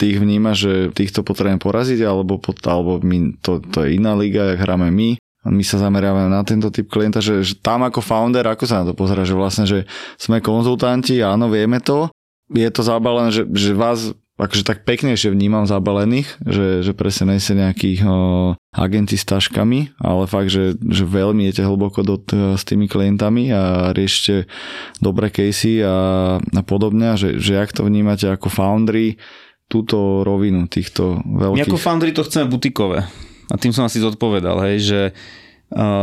[0.00, 4.56] ty ich vnímaš, že týchto potrebujem poraziť, alebo, alebo my, to, to je iná liga,
[4.56, 5.20] jak hráme my.
[5.44, 8.92] My sa zameriavame na tento typ klienta, že, že tam ako founder, ako sa na
[8.92, 9.84] to pozera, že vlastne, že
[10.16, 12.08] sme konzultanti, áno, vieme to,
[12.48, 17.52] je to zabalené, že, že vás akože tak peknejšie vnímam zabalených, že, že presne nejste
[17.52, 18.16] nejakých o,
[18.72, 22.16] agenti s taškami, ale fakt, že, že veľmi jete hlboko do
[22.56, 24.48] s tými klientami a riešite
[25.04, 29.20] dobré casey a, a podobne, že, že jak to vnímate ako foundry,
[29.70, 31.62] túto rovinu týchto veľkých...
[31.62, 33.06] My ako foundry to chceme butikové.
[33.50, 35.00] A tým som asi zodpovedal, hej, že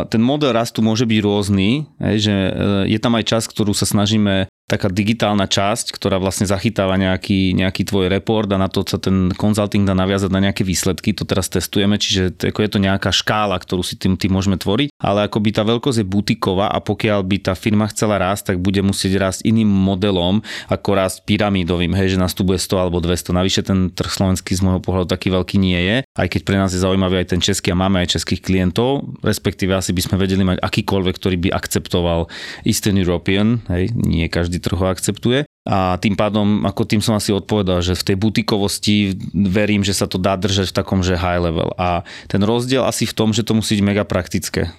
[0.08, 2.52] ten model rastu môže byť rôzny, hej, že e,
[2.88, 7.88] je tam aj čas, ktorú sa snažíme taká digitálna časť, ktorá vlastne zachytáva nejaký, nejaký
[7.88, 11.48] tvoj report a na to sa ten consulting dá naviazať na nejaké výsledky, to teraz
[11.48, 15.50] testujeme, čiže ako je to nejaká škála, ktorú si tým, tým môžeme tvoriť, ale by
[15.56, 19.48] tá veľkosť je butiková a pokiaľ by tá firma chcela rásť, tak bude musieť rásť
[19.48, 23.32] iným modelom ako rásť pyramídovým, hej, že nás tu bude 100 alebo 200.
[23.32, 26.76] Navyše ten trh slovenský z môjho pohľadu taký veľký nie je, aj keď pre nás
[26.76, 30.44] je zaujímavý aj ten český a máme aj českých klientov, respektíve asi by sme vedeli
[30.44, 32.28] mať akýkoľvek, ktorý by akceptoval
[32.68, 35.40] Eastern European, hej, nie každý každý trh ho akceptuje.
[35.68, 40.10] A tým pádom, ako tým som asi odpovedal, že v tej butikovosti verím, že sa
[40.10, 41.76] to dá držať v takom, že high level.
[41.78, 44.74] A ten rozdiel asi v tom, že to musí byť mega praktické.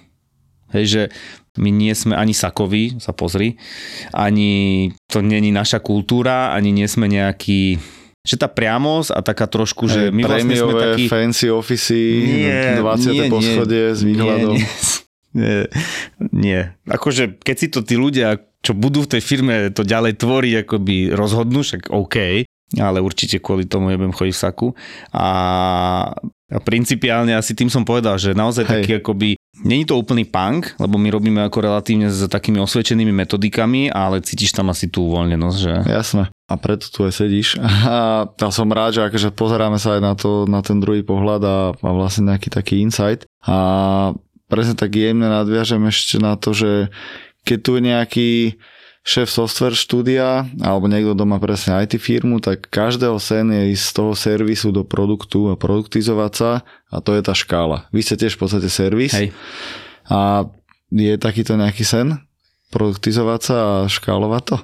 [0.73, 1.01] Hej, že
[1.57, 3.57] my nie sme ani sakoví, sa pozri,
[4.13, 7.81] ani to není naša kultúra, ani nie sme nejaký
[8.19, 11.09] že tá priamosť a taká trošku, že my vlastne sme takí...
[11.09, 13.15] fancy office, nie, 20.
[13.15, 14.55] Nie, poschodie nie, s výhľadom.
[14.59, 15.07] Nie, nie.
[15.33, 15.69] Nie,
[16.45, 16.61] nie.
[16.89, 21.15] Akože keď si to tí ľudia, čo budú v tej firme to ďalej tvoriť, akoby
[21.15, 22.43] rozhodnú, však OK,
[22.77, 24.67] ale určite kvôli tomu nebudem chodiť v saku.
[25.15, 25.29] A,
[26.51, 28.71] a principiálne asi tým som povedal, že naozaj Hej.
[28.71, 33.91] taký akoby Není to úplný punk, lebo my robíme ako relatívne s takými osvedčenými metodikami,
[33.91, 35.73] ale cítiš tam asi tú uvoľnenosť, že?
[35.83, 36.23] Jasné.
[36.47, 37.59] A preto tu aj sedíš.
[37.91, 41.41] A ja som rád, že akože pozeráme sa aj na, to, na ten druhý pohľad
[41.43, 43.27] a, a vlastne nejaký taký insight.
[43.43, 44.15] A
[44.47, 46.87] presne tak jemne nadviažem ešte na to, že
[47.49, 48.31] keď tu je nejaký
[49.01, 53.93] šéf software štúdia alebo niekto doma presne IT firmu, tak každého sen je ísť z
[53.97, 56.51] toho servisu do produktu a produktizovať sa
[56.93, 57.89] a to je tá škála.
[57.89, 59.33] Vy ste tiež v podstate servis Hej.
[60.05, 60.45] a
[60.93, 62.21] je takýto nejaký sen?
[62.69, 64.57] Produktizovať sa a škálovať to?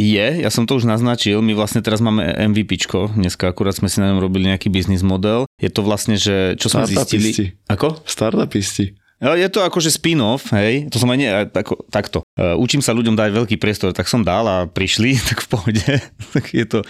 [0.00, 4.00] Je, ja som to už naznačil, my vlastne teraz máme MVP, dneska akurát sme si
[4.00, 5.44] na ňom robili nejaký biznis model.
[5.60, 7.52] Je to vlastne, že čo sme zistili...
[7.68, 8.00] Ako?
[8.08, 8.96] Startupisti.
[9.20, 12.24] Je to akože spin-off, hej, to som aj nie, ako, takto.
[12.40, 15.84] Uh, učím sa ľuďom dať veľký priestor, tak som dal a prišli, tak v pohode.
[16.32, 16.80] tak je to,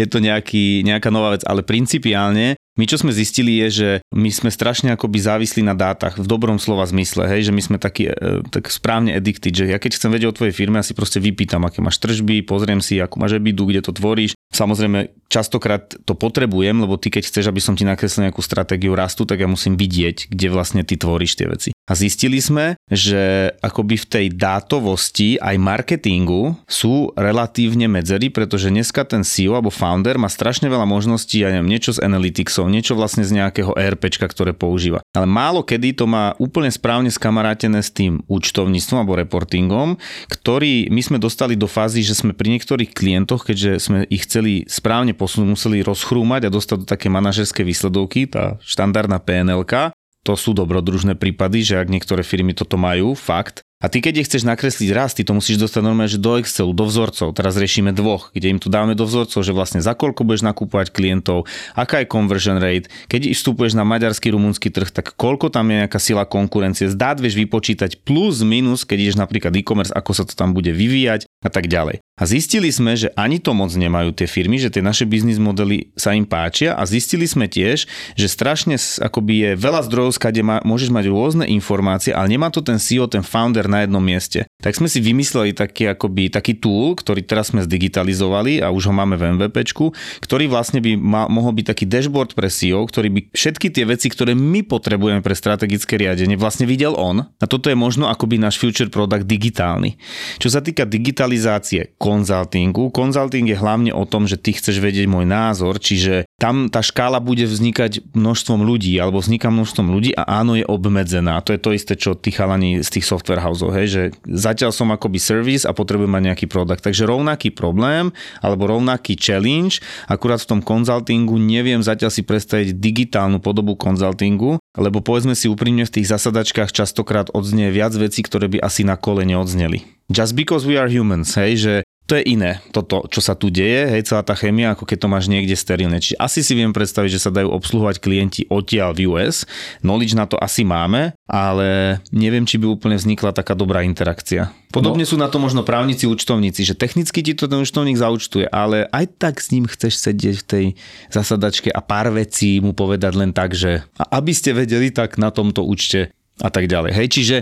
[0.00, 4.34] je to nejaký, nejaká nová vec, ale principiálne my čo sme zistili je, že my
[4.34, 8.10] sme strašne akoby závislí na dátach v dobrom slova zmysle, hej, že my sme takí
[8.10, 11.62] e, tak správne addicted, že ja keď chcem vedieť o tvojej firme, ja proste vypýtam,
[11.62, 14.34] aké máš tržby, pozriem si, akú máš ebidu, kde to tvoríš.
[14.50, 19.22] Samozrejme, častokrát to potrebujem, lebo ty keď chceš, aby som ti nakreslil nejakú stratégiu rastu,
[19.22, 21.73] tak ja musím vidieť, kde vlastne ty tvoríš tie veci.
[21.84, 29.04] A zistili sme, že akoby v tej dátovosti aj marketingu sú relatívne medzery, pretože dneska
[29.04, 33.20] ten CEO alebo founder má strašne veľa možností, ja neviem, niečo z analyticsov, niečo vlastne
[33.20, 35.04] z nejakého ERPčka, ktoré používa.
[35.12, 40.00] Ale málo kedy to má úplne správne skamarátené s tým účtovníctvom alebo reportingom,
[40.32, 44.64] ktorý my sme dostali do fázy, že sme pri niektorých klientoch, keďže sme ich chceli
[44.64, 49.92] správne posunúť, museli rozchrúmať a dostať do také manažerské výsledovky, tá štandardná PNLK,
[50.24, 54.28] to sú dobrodružné prípady, že ak niektoré firmy toto majú, fakt, a ty keď ich
[54.32, 57.36] chceš nakresliť raz, ty to musíš dostať normálne že do Excelu, do vzorcov.
[57.36, 60.88] Teraz riešime dvoch, kde im tu dáme do vzorcov, že vlastne za koľko budeš nakúpovať
[60.88, 61.44] klientov,
[61.76, 66.00] aká je conversion rate, keď vstupuješ na maďarský, rumunský trh, tak koľko tam je nejaká
[66.00, 66.88] sila konkurencie.
[66.88, 71.28] Zdá vieš vypočítať plus, minus, keď ideš napríklad e-commerce, ako sa to tam bude vyvíjať
[71.44, 72.00] a tak ďalej.
[72.14, 75.90] A zistili sme, že ani to moc nemajú tie firmy, že tie naše biznis modely
[75.98, 80.62] sa im páčia a zistili sme tiež, že strašne akoby je veľa zdrojov, kde má,
[80.62, 84.46] môžeš mať rôzne informácie, ale nemá to ten CEO, ten founder na jednom mieste.
[84.62, 88.94] Tak sme si vymysleli taký, akoby, taký tool, ktorý teraz sme zdigitalizovali a už ho
[88.94, 89.90] máme v MVPčku,
[90.22, 94.06] ktorý vlastne by ma, mohol byť taký dashboard pre CEO, ktorý by všetky tie veci,
[94.06, 97.26] ktoré my potrebujeme pre strategické riadenie, vlastne videl on.
[97.26, 99.98] A toto je možno akoby náš future product digitálny.
[100.38, 102.92] Čo sa týka digitalizácie konzultingu.
[102.92, 107.24] Konzulting je hlavne o tom, že ty chceš vedieť môj názor, čiže tam tá škála
[107.24, 111.40] bude vznikať množstvom ľudí, alebo vzniká množstvom ľudí a áno, je obmedzená.
[111.40, 114.92] To je to isté, čo tí chalani z tých software houseov, hej, že zatiaľ som
[114.92, 116.84] akoby service a potrebujem mať nejaký produkt.
[116.84, 118.12] Takže rovnaký problém,
[118.44, 125.00] alebo rovnaký challenge, akurát v tom konzultingu neviem zatiaľ si predstaviť digitálnu podobu konzultingu, lebo
[125.00, 129.24] povedzme si úprimne v tých zasadačkách častokrát odznie viac vecí, ktoré by asi na kole
[129.24, 129.86] neodzneli.
[130.12, 133.88] Just because we are humans, hej, že to je iné, toto, čo sa tu deje,
[133.88, 136.04] hej, celá tá chémia, ako keď to máš niekde sterilné.
[136.04, 139.48] Čiže asi si viem predstaviť, že sa dajú obsluhovať klienti odtiaľ v US,
[139.80, 144.52] knowledge na to asi máme, ale neviem, či by úplne vznikla taká dobrá interakcia.
[144.68, 145.10] Podobne no.
[145.10, 149.04] sú na to možno právnici, účtovníci, že technicky ti to ten účtovník zaučtuje, ale aj
[149.16, 150.66] tak s ním chceš sedieť v tej
[151.08, 155.32] zasadačke a pár vecí mu povedať len tak, že a aby ste vedeli, tak na
[155.32, 156.12] tomto účte
[156.42, 156.92] a tak ďalej.
[156.92, 157.36] Hej, čiže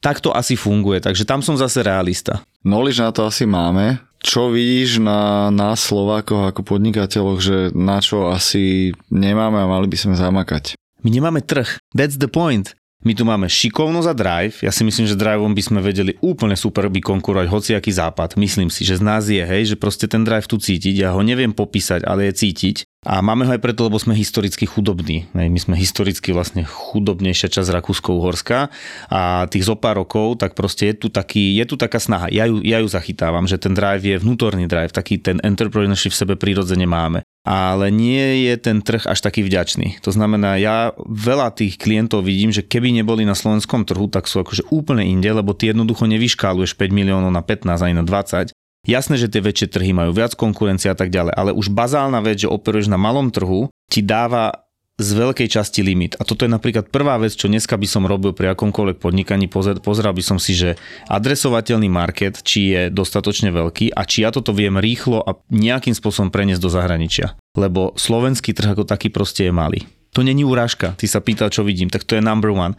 [0.00, 2.40] tak to asi funguje, takže tam som zase realista.
[2.64, 4.00] Knowledge na to asi máme.
[4.20, 9.96] Čo vidíš na nás Slovákoch ako podnikateľoch, že na čo asi nemáme a mali by
[9.96, 10.76] sme zamakať?
[11.00, 11.80] My nemáme trh.
[11.96, 12.76] That's the point.
[13.00, 14.56] My tu máme šikovnosť a drive.
[14.60, 18.36] Ja si myslím, že driveom by sme vedeli úplne super by konkurovať hociaký západ.
[18.36, 21.00] Myslím si, že z nás je, hej, že proste ten drive tu cítiť.
[21.00, 22.84] Ja ho neviem popísať, ale je cítiť.
[23.08, 25.24] A máme ho aj preto, lebo sme historicky chudobní.
[25.32, 28.68] My sme historicky vlastne chudobnejšia časť Rakúsko-Uhorska
[29.08, 32.28] a tých zo pár rokov, tak proste je tu, taký, je tu taká snaha.
[32.28, 36.20] Ja ju, ja ju zachytávam, že ten drive je vnútorný drive, taký ten entrepreneurship v
[36.20, 37.24] sebe prirodzene máme.
[37.40, 40.04] Ale nie je ten trh až taký vďačný.
[40.04, 44.44] To znamená, ja veľa tých klientov vidím, že keby neboli na slovenskom trhu, tak sú
[44.44, 48.52] akože úplne inde, lebo ty jednoducho nevyškáluješ 5 miliónov na 15 ani na 20
[48.88, 52.40] Jasné, že tie väčšie trhy majú viac konkurencie a tak ďalej, ale už bazálna vec,
[52.40, 54.69] že operuješ na malom trhu, ti dáva
[55.00, 56.20] z veľkej časti limit.
[56.20, 59.48] A toto je napríklad prvá vec, čo dneska by som robil pri akomkoľvek podnikaní.
[59.48, 60.76] Pozeral by som si, že
[61.08, 66.28] adresovateľný market, či je dostatočne veľký a či ja toto viem rýchlo a nejakým spôsobom
[66.28, 67.34] preniesť do zahraničia.
[67.56, 69.80] Lebo slovenský trh ako taký proste je malý.
[70.10, 70.98] To není urážka.
[70.98, 72.74] Ty sa pýtal, čo vidím, tak to je number one.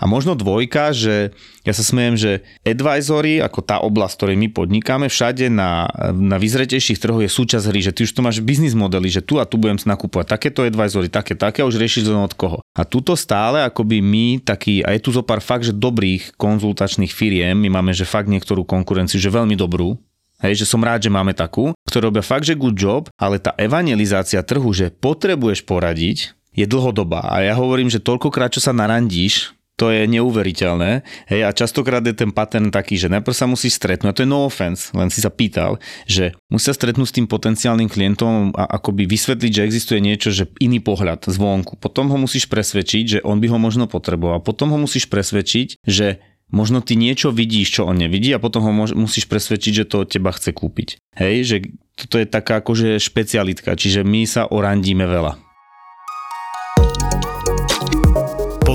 [0.00, 1.36] A možno dvojka, že
[1.68, 2.30] ja sa smejem, že
[2.64, 5.84] advisory, ako tá oblasť, ktorej my podnikáme, všade na,
[6.16, 9.36] na vyzretejších trhoch je súčasť hry, že ty už to máš biznis modely, že tu
[9.36, 12.64] a tu budem nakúpovať takéto advisory, také, také a už riešiš len od koho.
[12.72, 17.12] A tuto stále akoby my taký, a je tu zo pár fakt, že dobrých konzultačných
[17.12, 20.00] firiem, my máme, že fakt niektorú konkurenciu, že veľmi dobrú,
[20.42, 23.54] Hej, že som rád, že máme takú, ktoré robia fakt, že good job, ale tá
[23.54, 27.28] evangelizácia trhu, že potrebuješ poradiť, je dlhodobá.
[27.32, 31.02] A ja hovorím, že toľkokrát, čo sa narandíš, to je neuveriteľné.
[31.26, 34.30] Hej, a častokrát je ten pattern taký, že najprv sa musíš stretnúť, a to je
[34.30, 39.10] no offense, len si sa pýtal, že musia stretnúť s tým potenciálnym klientom a akoby
[39.10, 41.80] vysvetliť, že existuje niečo, že iný pohľad zvonku.
[41.80, 44.44] Potom ho musíš presvedčiť, že on by ho možno potreboval.
[44.44, 48.72] Potom ho musíš presvedčiť, že možno ty niečo vidíš, čo on nevidí a potom ho
[48.94, 51.00] musíš presvedčiť, že to od teba chce kúpiť.
[51.18, 51.56] Hej, že
[51.98, 55.41] toto je taká akože špecialitka, čiže my sa orandíme veľa.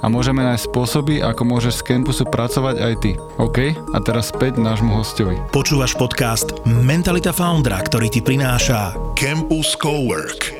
[0.00, 3.12] a môžeme nájsť spôsoby, ako môžeš z campusu pracovať aj ty.
[3.36, 3.76] OK?
[3.92, 5.36] A teraz späť nášmu hostovi.
[5.52, 10.56] Počúvaš podcast Mentalita Foundera, ktorý ti prináša Campus Cowork.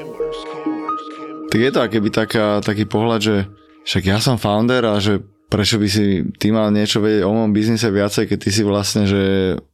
[1.49, 3.37] Tak je to akéby taká, taký pohľad, že
[3.89, 7.51] však ja som founder a že prečo by si ty mal niečo vedieť o mojom
[7.51, 9.23] biznise viacej, keď ty si vlastne, že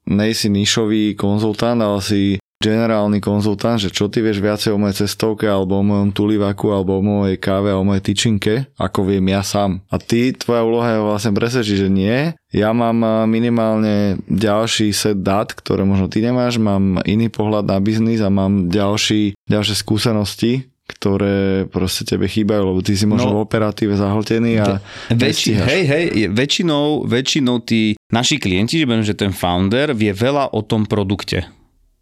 [0.08, 5.46] nejsi nišový konzultant, ale si generálny konzultant, že čo ty vieš viacej o mojej cestovke,
[5.46, 9.86] alebo o mojom tulivaku, alebo o mojej káve, o mojej tyčinke, ako viem ja sám.
[9.86, 12.34] A ty, tvoja úloha je vlastne presvedčiť, že nie.
[12.50, 18.18] Ja mám minimálne ďalší set dát, ktoré možno ty nemáš, mám iný pohľad na biznis
[18.18, 23.44] a mám ďalší, ďalšie skúsenosti, ktoré proste tebe chýbajú, lebo ty si možno no, v
[23.44, 24.78] operatíve zahltený a
[25.10, 30.62] väčši, Hej, hej, väčšinou, väčšinou tí naši klienti, že, že ten founder vie veľa o
[30.62, 31.50] tom produkte.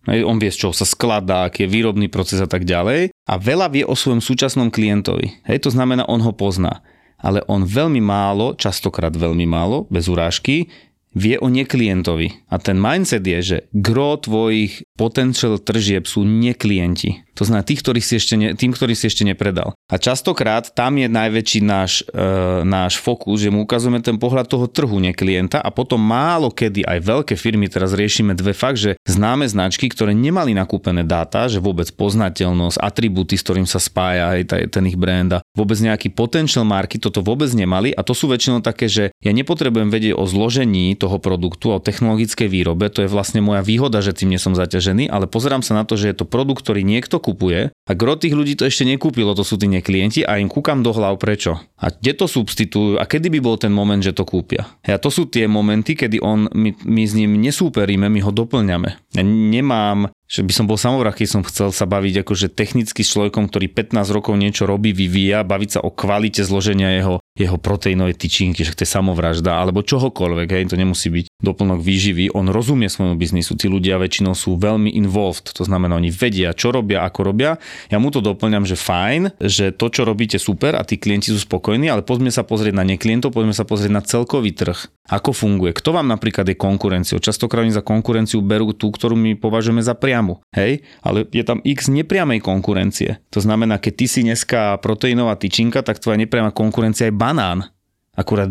[0.04, 3.10] On vie, z čoho sa skladá, aký je výrobný proces a tak ďalej.
[3.24, 5.40] A veľa vie o svojom súčasnom klientovi.
[5.48, 6.84] Hej, to znamená, on ho pozná.
[7.16, 10.68] Ale on veľmi málo, častokrát veľmi málo, bez urážky,
[11.16, 12.44] vie o neklientovi.
[12.52, 17.23] A ten mindset je, že gro tvojich potential tržieb sú neklienti.
[17.34, 19.74] To znamená tých, ktorých si ešte ne, tým, ktorý si ešte nepredal.
[19.90, 22.22] A častokrát tam je najväčší náš, e,
[22.62, 26.86] náš fokus, že mu ukazujeme ten pohľad toho trhu, nie klienta a potom málo kedy
[26.86, 31.58] aj veľké firmy, teraz riešime dve fakt, že známe značky, ktoré nemali nakúpené dáta, že
[31.58, 36.62] vôbec poznateľnosť, atribúty, s ktorým sa spája aj ten ich brand a vôbec nejaký potential
[36.62, 40.94] marky, toto vôbec nemali a to sú väčšinou také, že ja nepotrebujem vedieť o zložení
[40.94, 45.10] toho produktu, o technologickej výrobe, to je vlastne moja výhoda, že tým nie som zaťažený,
[45.10, 48.36] ale pozerám sa na to, že je to produkt, ktorý niekto kupuje a gro tých
[48.36, 51.56] ľudí to ešte nekúpilo, to sú tí neklienti a im kúkam do hlav prečo.
[51.80, 54.68] A kde to substitujú a kedy by bol ten moment, že to kúpia.
[54.84, 59.16] A to sú tie momenty, kedy on, my, my s ním nesúperíme, my ho doplňame.
[59.16, 63.12] Ja nemám že by som bol samovrah, keď som chcel sa baviť akože technicky s
[63.14, 68.14] človekom, ktorý 15 rokov niečo robí, vyvíja, baviť sa o kvalite zloženia jeho, jeho proteínovej
[68.14, 72.86] tyčinky, že to je samovražda, alebo čohokoľvek, hej, to nemusí byť doplnok výživy, on rozumie
[72.86, 77.34] svojmu biznisu, tí ľudia väčšinou sú veľmi involved, to znamená, oni vedia, čo robia, ako
[77.34, 77.58] robia.
[77.90, 81.42] Ja mu to doplňam, že fajn, že to, čo robíte, super a tí klienti sú
[81.42, 84.94] spokojní, ale poďme sa pozrieť na neklientov, poďme sa pozrieť na celkový trh.
[85.04, 85.76] Ako funguje?
[85.76, 87.20] Kto vám napríklad je konkurenciou?
[87.20, 90.40] Častokrát za konkurenciu berú tú, ktorú my považujeme za priamu.
[90.56, 90.80] Hej?
[91.04, 93.20] Ale je tam x nepriamej konkurencie.
[93.28, 97.72] To znamená, keď ty si dneska proteínová tyčinka, tak tvoja nepriama konkurencia je banán.
[98.14, 98.46] Akurát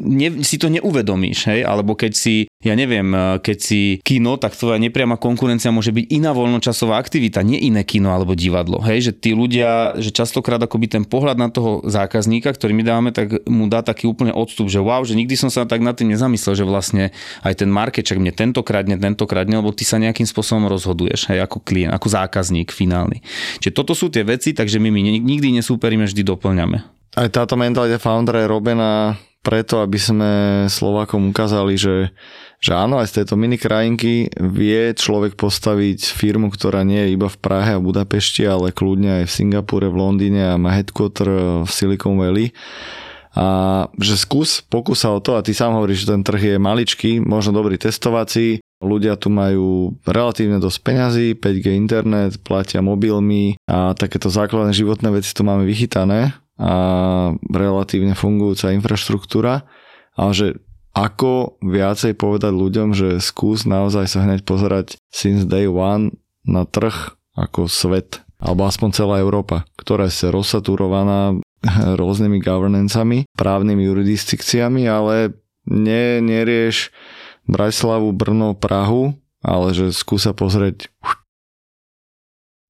[0.00, 1.68] ne, si to neuvedomíš, hej?
[1.68, 6.08] Alebo keď si, ja neviem, eh, keď si kino, tak tvoja nepriama konkurencia môže byť
[6.08, 9.04] iná voľnočasová aktivita, nie iné kino alebo divadlo, hej?
[9.04, 13.44] Že tí ľudia, že častokrát akoby ten pohľad na toho zákazníka, ktorý my dáme, tak
[13.44, 16.56] mu dá taký úplne odstup, že wow, že nikdy som sa tak nad tým nezamyslel,
[16.56, 17.12] že vlastne
[17.44, 21.28] aj ten market, čak mne tentokrát nie, tentokrát nie, lebo ty sa nejakým spôsobom rozhoduješ,
[21.28, 23.20] hej, ako klient, ako zákazník finálny.
[23.60, 28.00] Čiže toto sú tie veci, takže my, my nikdy nesúperíme, vždy doplňame aj táto mentalita
[28.00, 30.30] foundera je robená preto, aby sme
[30.70, 32.14] Slovakom ukázali, že,
[32.62, 37.26] že áno, aj z tejto mini krajinky vie človek postaviť firmu, ktorá nie je iba
[37.26, 41.28] v Prahe a Budapešti, ale kľudne aj v Singapúre, v Londýne a má headquarter
[41.66, 42.54] v Silicon Valley.
[43.32, 47.10] A že skús, pokúsa o to a ty sám hovoríš, že ten trh je maličký,
[47.24, 54.28] možno dobrý testovací, ľudia tu majú relatívne dosť peňazí, 5G internet, platia mobilmi a takéto
[54.28, 56.74] základné životné veci tu máme vychytané a
[57.50, 59.66] relatívne fungujúca infraštruktúra,
[60.14, 60.46] ale že
[60.94, 66.14] ako viacej povedať ľuďom, že skús naozaj sa hneď pozerať since day one
[66.46, 71.34] na trh ako svet, alebo aspoň celá Európa, ktorá je rozsaturovaná
[72.00, 75.34] rôznymi governancami, právnymi jurisdikciami, ale
[75.66, 76.94] ne, nerieš
[77.48, 80.92] Bratislavu, Brno, Prahu, ale že skúsa pozrieť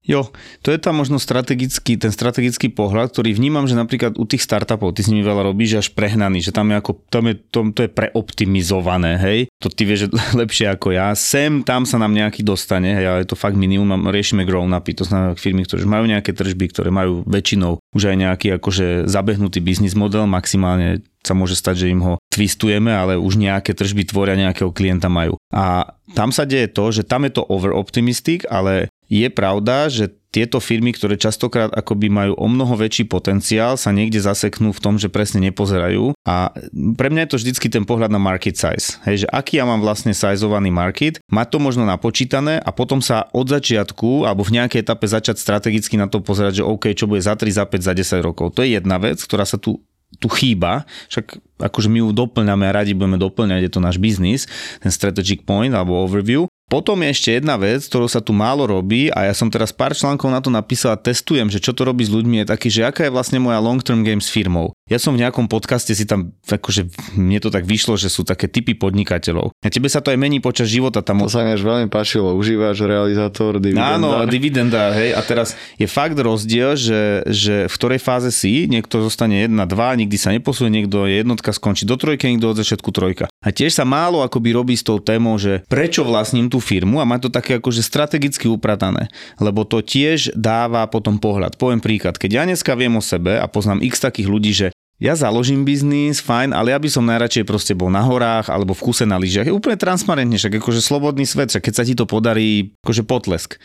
[0.02, 0.34] Jo,
[0.66, 4.98] to je tam možno strategický, ten strategický pohľad, ktorý vnímam, že napríklad u tých startupov,
[4.98, 7.86] ty s nimi veľa robíš, až prehnaný, že tam je ako, tam je, to, to
[7.86, 10.10] je preoptimizované, hej, to ty vieš
[10.42, 14.10] lepšie ako ja, sem, tam sa nám nejaký dostane, hej, ale je to fakt minimum,
[14.10, 18.16] riešime grown upy, to znamená firmy, ktoré majú nejaké tržby, ktoré majú väčšinou už aj
[18.18, 23.36] nejaký akože zabehnutý biznis model, maximálne sa môže stať, že im ho twistujeme, ale už
[23.36, 25.36] nejaké tržby tvoria nejakého klienta majú.
[25.52, 30.08] A tam sa deje to, že tam je to over optimistic, ale je pravda, že
[30.32, 34.96] tieto firmy, ktoré častokrát akoby majú o mnoho väčší potenciál, sa niekde zaseknú v tom,
[34.96, 36.16] že presne nepozerajú.
[36.24, 36.56] A
[36.96, 38.96] pre mňa je to vždycky ten pohľad na market size.
[39.04, 43.28] Hej, že aký ja mám vlastne sizovaný market, mať to možno napočítané a potom sa
[43.36, 47.20] od začiatku alebo v nejakej etape začať strategicky na to pozerať, že OK, čo bude
[47.20, 48.56] za 3, za 5, za 10 rokov.
[48.56, 49.84] To je jedna vec, ktorá sa tu
[50.20, 54.50] tu chýba, však akože my ju doplňame a radi budeme doplňať, je to náš biznis,
[54.82, 59.12] ten strategic point alebo overview, potom je ešte jedna vec, ktorú sa tu málo robí
[59.12, 62.00] a ja som teraz pár článkov na to napísal a testujem, že čo to robí
[62.00, 64.72] s ľuďmi je taký, že aká je vlastne moja long term game s firmou.
[64.88, 66.88] Ja som v nejakom podcaste si tam, akože
[67.20, 69.52] mne to tak vyšlo, že sú také typy podnikateľov.
[69.60, 71.04] A tebe sa to aj mení počas života.
[71.04, 71.20] Tam...
[71.20, 74.00] To sa mi až veľmi páčilo, užívaš realizátor, dividendár.
[74.00, 75.12] Áno, dividendár, hej.
[75.12, 80.00] A teraz je fakt rozdiel, že, že v ktorej fáze si, niekto zostane 1, 2,
[80.08, 83.28] nikdy sa neposunie, niekto je jednotka, skončí do trojky, niekto od začiatku trojka.
[83.44, 87.04] A tiež sa málo akoby robí s tou témou, že prečo vlastním tú firmu a
[87.04, 91.60] má to také akože strategicky upratané, lebo to tiež dáva potom pohľad.
[91.60, 94.71] Poviem príklad, keď ja dneska viem o sebe a poznám x takých ľudí, že
[95.02, 98.86] ja založím biznis, fajn, ale ja by som najradšej proste bol na horách alebo v
[98.86, 99.50] kuse na lyžiach.
[99.50, 103.58] Je úplne transparentne, však akože slobodný svet, však keď sa ti to podarí, akože potlesk.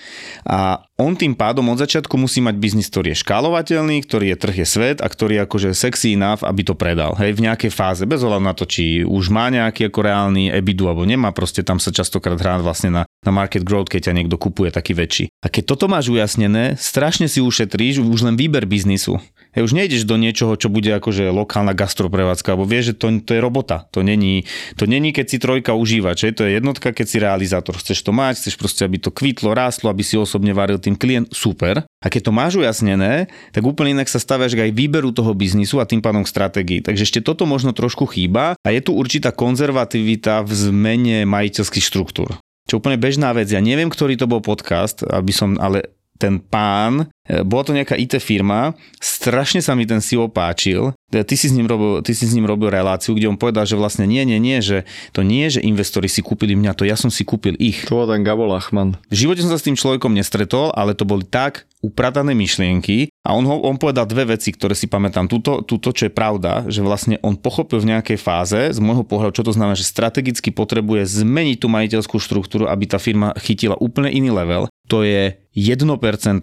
[0.49, 4.55] A on tým pádom od začiatku musí mať biznis, ktorý je škálovateľný, ktorý je trh
[4.65, 7.13] je svet a ktorý je akože sexy enough, aby to predal.
[7.13, 10.89] Hej, v nejakej fáze, bez ohľadu na to, či už má nejaký ako reálny ebidu
[10.89, 14.41] alebo nemá, proste tam sa častokrát hrá vlastne na, na market growth, keď ťa niekto
[14.41, 15.29] kupuje taký väčší.
[15.45, 19.21] A keď toto máš ujasnené, strašne si ušetríš už len výber biznisu.
[19.58, 23.34] Hej, už nejdeš do niečoho, čo bude akože lokálna gastroprevádzka, alebo vieš, že to, to
[23.34, 23.89] je robota.
[23.89, 24.45] To není,
[24.78, 27.74] to není, keď si trojka užívač, to je jednotka, keď si realizátor.
[27.82, 31.34] Chceš to mať, chceš proste, aby to kvitlo, rástlo, aby si osobne varil tým klient,
[31.34, 31.89] super.
[31.89, 35.89] A keď to máš ujasnené, tak úplne inak sa staviaš aj výberu toho biznisu a
[35.89, 36.86] tým pádom k stratégii.
[36.86, 42.38] Takže ešte toto možno trošku chýba a je tu určitá konzervativita v zmene majiteľských štruktúr.
[42.70, 43.49] Čo úplne bežná vec.
[43.49, 47.93] Ja neviem, ktorý to bol podcast, aby som, ale ten pán, e, bola to nejaká
[47.93, 52.11] IT firma, strašne sa mi ten CEO páčil, e, ty si, s ním robil, ty
[52.18, 55.22] si s ním robil reláciu, kde on povedal, že vlastne nie, nie, nie, že to
[55.22, 57.86] nie je, že investori si kúpili mňa, to ja som si kúpil ich.
[57.88, 58.97] To bol ten Gabo Lachman.
[59.13, 63.38] V živote som sa s tým človekom nestretol, ale to boli tak upratané myšlienky a
[63.38, 65.30] on, ho, on povedal dve veci, ktoré si pamätám.
[65.30, 69.38] Tuto, tuto, čo je pravda, že vlastne on pochopil v nejakej fáze, z môjho pohľadu,
[69.38, 74.09] čo to znamená, že strategicky potrebuje zmeniť tú majiteľskú štruktúru, aby tá firma chytila úplne
[74.09, 74.65] iný level.
[74.88, 75.89] To je 1%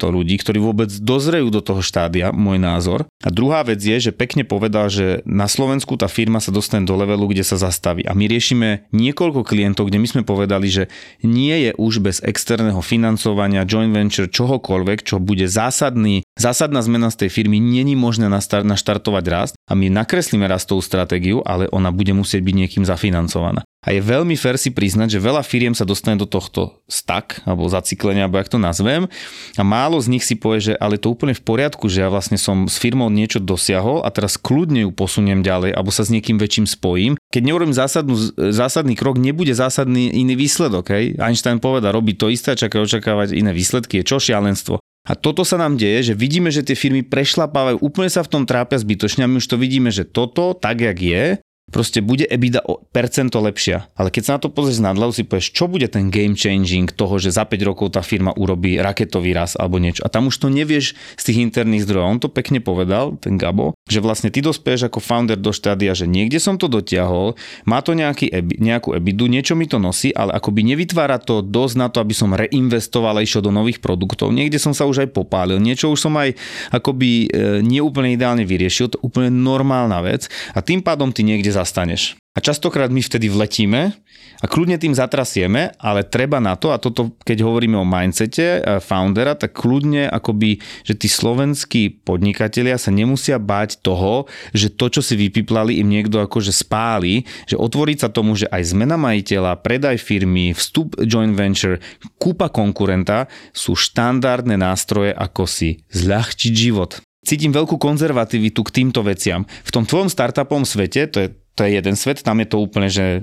[0.03, 3.07] ľudí, ktorí vôbec dozrejú do toho štádia, môj názor.
[3.23, 6.99] A druhá vec je, že pekne povedal, že na Slovensku tá firma sa dostane do
[6.99, 8.03] levelu, kde sa zastaví.
[8.03, 10.91] A my riešime niekoľko klientov, kde my sme povedali, že
[11.23, 17.25] nie je už bez externého financovania, joint venture, čohokoľvek, čo bude zásadný, zásadná zmena z
[17.25, 22.43] tej firmy, není možné naštartovať rast a my nakreslíme rastovú stratégiu, ale ona bude musieť
[22.43, 23.63] byť niekým zafinancovaná.
[23.85, 27.69] A je veľmi fér si priznať, že veľa firiem sa dostane do tohto stak, alebo
[27.69, 29.07] zaciklenia, alebo jak to nazvem,
[29.55, 32.41] a málo z nich si povie, že ale to úplne v poriadku, že ja vlastne
[32.41, 36.41] som s firmou niečo dosiahol a teraz kľudne ju posuniem ďalej, alebo sa s niekým
[36.41, 37.13] väčším spojím.
[37.29, 40.89] Keď neurobím zásadnú, zásadný krok, nebude zásadný iný výsledok.
[40.89, 41.21] Hej?
[41.21, 44.01] Einstein poveda, robí to isté čaká očakávať iné výsledky.
[44.01, 44.81] Je čo šialenstvo?
[45.05, 48.49] A toto sa nám deje, že vidíme, že tie firmy prešlapávajú, úplne sa v tom
[48.49, 51.25] trápia zbytočne a my už to vidíme, že toto, tak jak je,
[51.73, 53.89] proste bude EBITDA o percento lepšia.
[53.97, 56.93] Ale keď sa na to pozrieš z nadľahu, si povieš, čo bude ten game changing
[56.93, 60.05] toho, že za 5 rokov tá firma urobí raketový raz alebo niečo.
[60.05, 62.07] A tam už to nevieš z tých interných zdrojov.
[62.07, 66.05] On to pekne povedal, ten Gabo, že vlastne ty dospieš ako founder do štádia, že
[66.05, 67.33] niekde som to dotiahol,
[67.65, 68.29] má to nejaký,
[68.61, 72.37] nejakú EBITDA, niečo mi to nosí, ale akoby nevytvára to dosť na to, aby som
[72.37, 74.35] reinvestoval a išiel do nových produktov.
[74.37, 76.37] Niekde som sa už aj popálil, niečo už som aj
[76.75, 82.19] akoby e, neúplne ideálne vyriešil, to úplne normálna vec a tým pádom ty niekde zastaneš.
[82.35, 83.95] A častokrát my vtedy vletíme
[84.43, 88.83] a kľudne tým zatrasieme, ale treba na to, a toto keď hovoríme o mindsete eh,
[88.83, 95.01] foundera, tak kľudne akoby, že tí slovenskí podnikatelia sa nemusia báť toho, že to, čo
[95.01, 100.03] si vypiplali, im niekto akože spáli, že otvoriť sa tomu, že aj zmena majiteľa, predaj
[100.03, 101.79] firmy, vstup joint venture,
[102.19, 109.49] kúpa konkurenta sú štandardné nástroje, ako si zľahčiť život cítim veľkú konzervativitu k týmto veciam.
[109.65, 112.91] V tom tvojom startupom svete, to je to je jeden svet, tam je to úplne,
[112.91, 113.23] že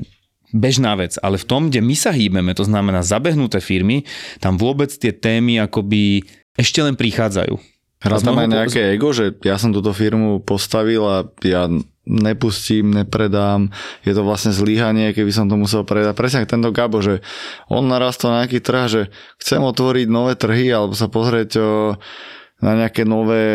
[0.52, 4.04] bežná vec, ale v tom, kde my sa hýbeme, to znamená zabehnuté firmy,
[4.44, 6.28] tam vôbec tie témy akoby
[6.60, 7.56] ešte len prichádzajú.
[8.02, 11.70] Hrá tam aj nejaké ego, že ja som túto firmu postavil a ja
[12.02, 13.70] nepustím, nepredám,
[14.02, 16.18] je to vlastne zlíhanie, keby som to musel predať.
[16.18, 17.22] Presne tento Gabo, že
[17.70, 19.02] on narastol na nejaký trh, že
[19.38, 21.70] chcem otvoriť nové trhy alebo sa pozrieť o,
[22.58, 23.46] na nejaké nové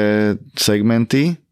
[0.54, 1.42] segmenty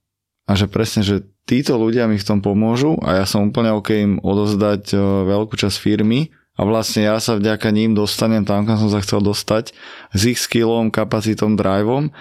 [0.47, 3.93] a že presne, že títo ľudia mi v tom pomôžu a ja som úplne OK
[3.95, 4.97] im odozdať
[5.29, 9.21] veľkú časť firmy a vlastne ja sa vďaka ním dostanem tam, kam som sa chcel
[9.21, 9.75] dostať
[10.15, 12.15] s ich skillom, kapacitom, driveom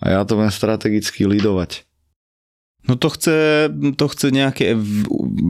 [0.00, 1.86] a ja to viem strategicky lidovať.
[2.84, 4.76] No to chce, to chce nejaké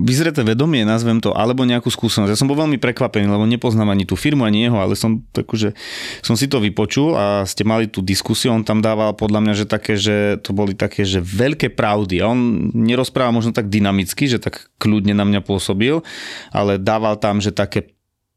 [0.07, 2.31] vyzreté vedomie, nazvem to, alebo nejakú skúsenosť.
[2.31, 5.75] Ja som bol veľmi prekvapený, lebo nepoznám ani tú firmu, ani jeho, ale som, takže,
[6.23, 9.67] som si to vypočul a ste mali tú diskusiu, on tam dával podľa mňa, že
[9.67, 12.23] také, že to boli také, že veľké pravdy.
[12.23, 16.07] A on nerozpráva možno tak dynamicky, že tak kľudne na mňa pôsobil,
[16.55, 17.95] ale dával tam, že také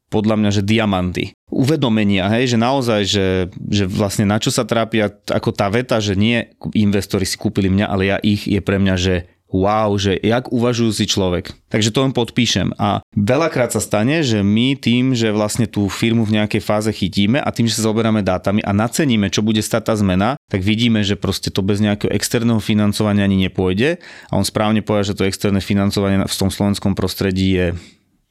[0.08, 1.24] podľa mňa, že diamanty.
[1.48, 3.26] Uvedomenia, hej, že naozaj, že,
[3.68, 7.86] že vlastne na čo sa trápia, ako tá veta, že nie investori si kúpili mňa,
[7.88, 9.14] ale ja ich, je pre mňa, že
[9.48, 11.56] wow, že jak uvažujú si človek.
[11.72, 12.76] Takže to len podpíšem.
[12.76, 17.40] A veľakrát sa stane, že my tým, že vlastne tú firmu v nejakej fáze chytíme
[17.40, 21.00] a tým, že sa zoberáme dátami a naceníme, čo bude stať tá zmena, tak vidíme,
[21.00, 24.00] že proste to bez nejakého externého financovania ani nepôjde.
[24.28, 27.66] A on správne povie, že to externé financovanie v tom slovenskom prostredí je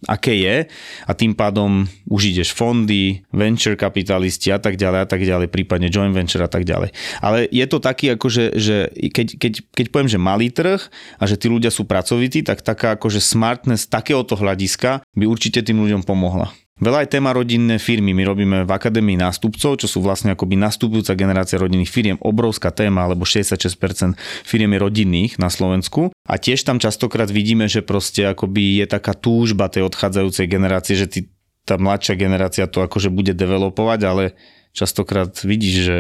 [0.06, 0.56] aké je
[1.10, 5.90] a tým pádom už ideš fondy, venture kapitalisti a tak ďalej a tak ďalej, prípadne
[5.90, 6.94] joint venture a tak ďalej.
[7.18, 10.78] Ale je to taký akože, že keď, keď, keď poviem, že malý trh
[11.18, 15.82] a že tí ľudia sú pracovití, tak taká akože smartness takéhoto hľadiska by určite tým
[15.82, 16.54] ľuďom pomohla.
[16.78, 18.14] Veľa aj téma rodinné firmy.
[18.14, 22.22] My robíme v Akadémii nástupcov, čo sú vlastne akoby nastupujúca generácia rodinných firiem.
[22.22, 24.14] Obrovská téma, lebo 66%
[24.46, 26.14] firiem je rodinných na Slovensku.
[26.28, 31.08] A tiež tam častokrát vidíme, že proste akoby je taká túžba tej odchádzajúcej generácie, že
[31.08, 31.20] ty,
[31.64, 34.24] tá mladšia generácia to akože bude developovať, ale
[34.76, 35.98] častokrát vidíš, že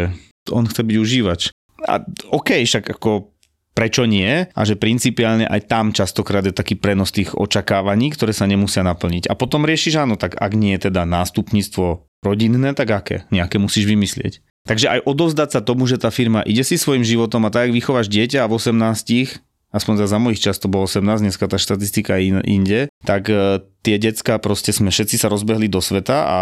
[0.52, 1.42] on chce byť užívač.
[1.88, 2.04] A
[2.36, 3.32] OK, však ako
[3.78, 8.50] prečo nie a že principiálne aj tam častokrát je taký prenos tých očakávaní, ktoré sa
[8.50, 9.30] nemusia naplniť.
[9.30, 13.16] A potom riešiš, áno, tak ak nie je teda nástupníctvo rodinné, tak aké?
[13.30, 14.42] Nejaké musíš vymyslieť.
[14.66, 17.78] Takže aj odovzdať sa tomu, že tá firma ide si svojim životom a tak, ak
[17.78, 21.58] vychováš dieťa a v 18 aspoň za, za mojich čas to bolo 18, dneska tá
[21.60, 26.40] štatistika je inde, tak e, tie decka proste sme všetci sa rozbehli do sveta a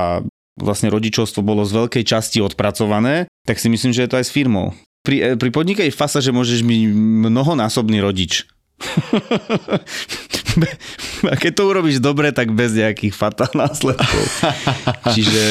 [0.55, 4.35] vlastne rodičovstvo bolo z veľkej časti odpracované, tak si myslím, že je to aj s
[4.35, 4.71] firmou
[5.05, 6.81] pri, eh, pri podnike je fasa, že môžeš byť
[7.29, 8.49] mnohonásobný rodič.
[11.31, 14.23] a keď to urobíš dobre, tak bez nejakých fatál následkov.
[15.15, 15.43] Čiže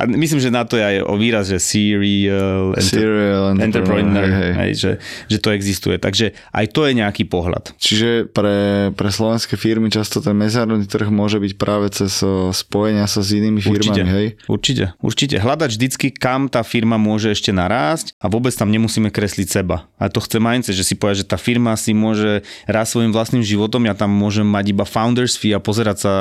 [0.00, 4.32] a myslím, že na to je aj o výraz, že serial, enter, serial entrepreneur, hej,
[4.32, 4.52] hej.
[4.56, 4.98] Hej, že,
[5.28, 5.98] že to existuje.
[6.00, 7.72] Takže aj to je nejaký pohľad.
[7.76, 13.20] Čiže pre, pre slovenské firmy často ten medzinárodný trh môže byť práve cez spojenia sa
[13.20, 14.36] s inými firmami, určite, hej?
[14.48, 15.36] Určite, určite.
[15.40, 19.88] Hľadať vždycky, kam tá firma môže ešte narásť a vôbec tam nemusíme kresliť seba.
[19.96, 23.46] A to chce mindset, že si povie, že tá firma si môže raz svojim vlastným
[23.46, 26.12] životom, ja tam môžem mať iba founders fee a pozerať sa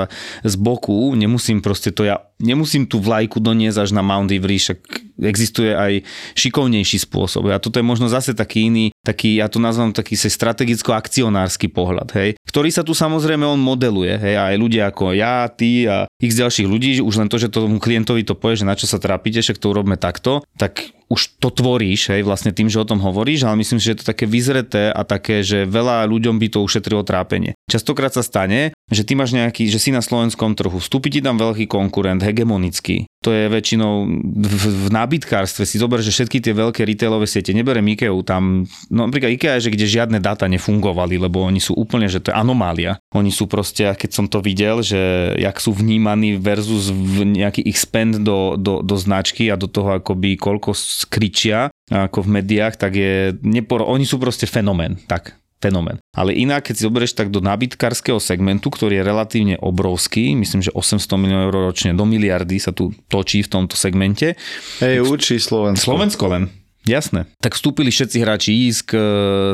[0.46, 4.80] z boku, nemusím proste to ja, nemusím tú vlajku doniesť až na Mount Everest, však
[5.20, 6.04] existuje aj
[6.36, 7.48] šikovnejší spôsob.
[7.52, 12.30] A toto je možno zase taký iný, taký, ja to nazvám taký strategicko-akcionársky pohľad, hej,
[12.48, 16.68] ktorý sa tu samozrejme on modeluje, hej, aj ľudia ako ja, ty a x ďalších
[16.68, 19.60] ľudí, už len to, že tomu klientovi to povie, že na čo sa trápite, však
[19.62, 23.62] to urobme takto, tak už to tvoríš, hej, vlastne tým, že o tom hovoríš, ale
[23.62, 27.54] myslím že je to také vyzreté a také, že veľa ľuďom by to ušetrilo trápenie.
[27.70, 31.38] Častokrát sa stane, že ty máš nejaký, že si na slovenskom trhu, vstúpi ti tam
[31.38, 33.06] veľký konkurent, hegemonický.
[33.26, 37.82] To je väčšinou v, v nábytkárstve si zober, že všetky tie veľké retailové siete, nebere
[37.82, 42.06] Ikea, tam, no napríklad Ikea je, že kde žiadne dáta nefungovali, lebo oni sú úplne,
[42.06, 43.02] že to je anomália.
[43.18, 47.82] Oni sú proste, keď som to videl, že jak sú vnímaní versus v nejaký ich
[47.82, 52.98] spend do, do, do značky a do toho akoby koľko skričia ako v médiách, tak
[52.98, 55.98] je, nepor- oni sú proste fenomén, tak fenomén.
[56.14, 60.70] Ale inak, keď si zoberieš tak do nábytkárskeho segmentu, ktorý je relatívne obrovský, myslím, že
[60.78, 64.38] 800 miliónov eur ročne do miliardy sa tu točí v tomto segmente.
[64.80, 65.82] Hej, učí Slovensko.
[65.82, 66.44] Slovensko len.
[66.86, 67.26] Jasné.
[67.42, 68.94] Tak vstúpili všetci hráči ISK,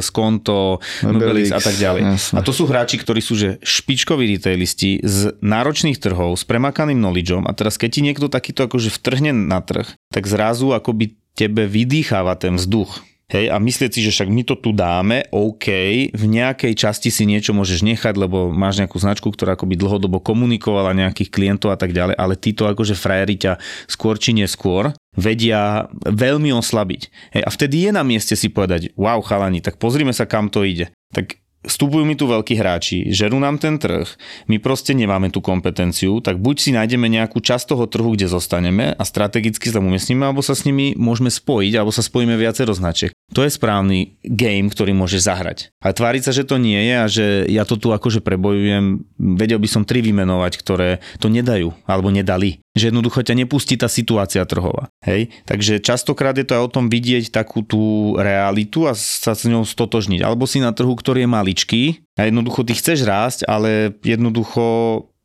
[0.03, 2.19] Skonto, Nobelix a tak ďalej.
[2.19, 2.35] Jasné.
[2.35, 7.47] A to sú hráči, ktorí sú že špičkoví retailisti z náročných trhov, s premakaným knowledgeom
[7.47, 12.35] a teraz keď ti niekto takýto akože vtrhne na trh, tak zrazu akoby tebe vydýcháva
[12.35, 12.99] ten vzduch
[13.31, 15.67] Hej, a myslieť si, že však my to tu dáme, OK,
[16.11, 20.91] v nejakej časti si niečo môžeš nechať, lebo máš nejakú značku, ktorá akoby dlhodobo komunikovala
[20.91, 23.53] nejakých klientov a tak ďalej, ale títo akože frajeri ťa
[23.87, 27.01] skôr či neskôr vedia veľmi oslabiť.
[27.39, 30.67] Hej, a vtedy je na mieste si povedať, wow chalani, tak pozrime sa kam to
[30.67, 30.91] ide.
[31.15, 34.05] Tak vstupujú mi tu veľkí hráči, žerú nám ten trh,
[34.49, 38.93] my proste nemáme tú kompetenciu, tak buď si nájdeme nejakú časť toho trhu, kde zostaneme
[38.97, 43.13] a strategicky sa umiestnime, alebo sa s nimi môžeme spojiť, alebo sa spojíme viacero značiek.
[43.31, 45.71] To je správny game, ktorý môžeš zahrať.
[45.79, 49.55] A tváriť sa, že to nie je a že ja to tu akože prebojujem, vedel
[49.61, 54.43] by som tri vymenovať, ktoré to nedajú alebo nedali že jednoducho ťa nepustí tá situácia
[54.47, 54.87] trhová.
[55.03, 55.31] Hej?
[55.43, 59.67] Takže častokrát je to aj o tom vidieť takú tú realitu a sa s ňou
[59.67, 60.23] stotožniť.
[60.23, 61.81] Alebo si na trhu, ktorý je maličký
[62.15, 64.63] a jednoducho ty chceš rásť, ale jednoducho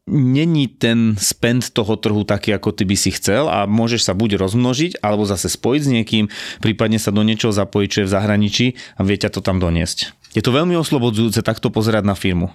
[0.06, 4.38] není ten spend toho trhu taký, ako ty by si chcel a môžeš sa buď
[4.38, 6.24] rozmnožiť, alebo zase spojiť s niekým,
[6.62, 8.66] prípadne sa do niečoho zapojiť, čo je v zahraničí
[8.98, 10.14] a vie ťa to tam doniesť.
[10.38, 12.54] Je to veľmi oslobodzujúce takto pozerať na firmu.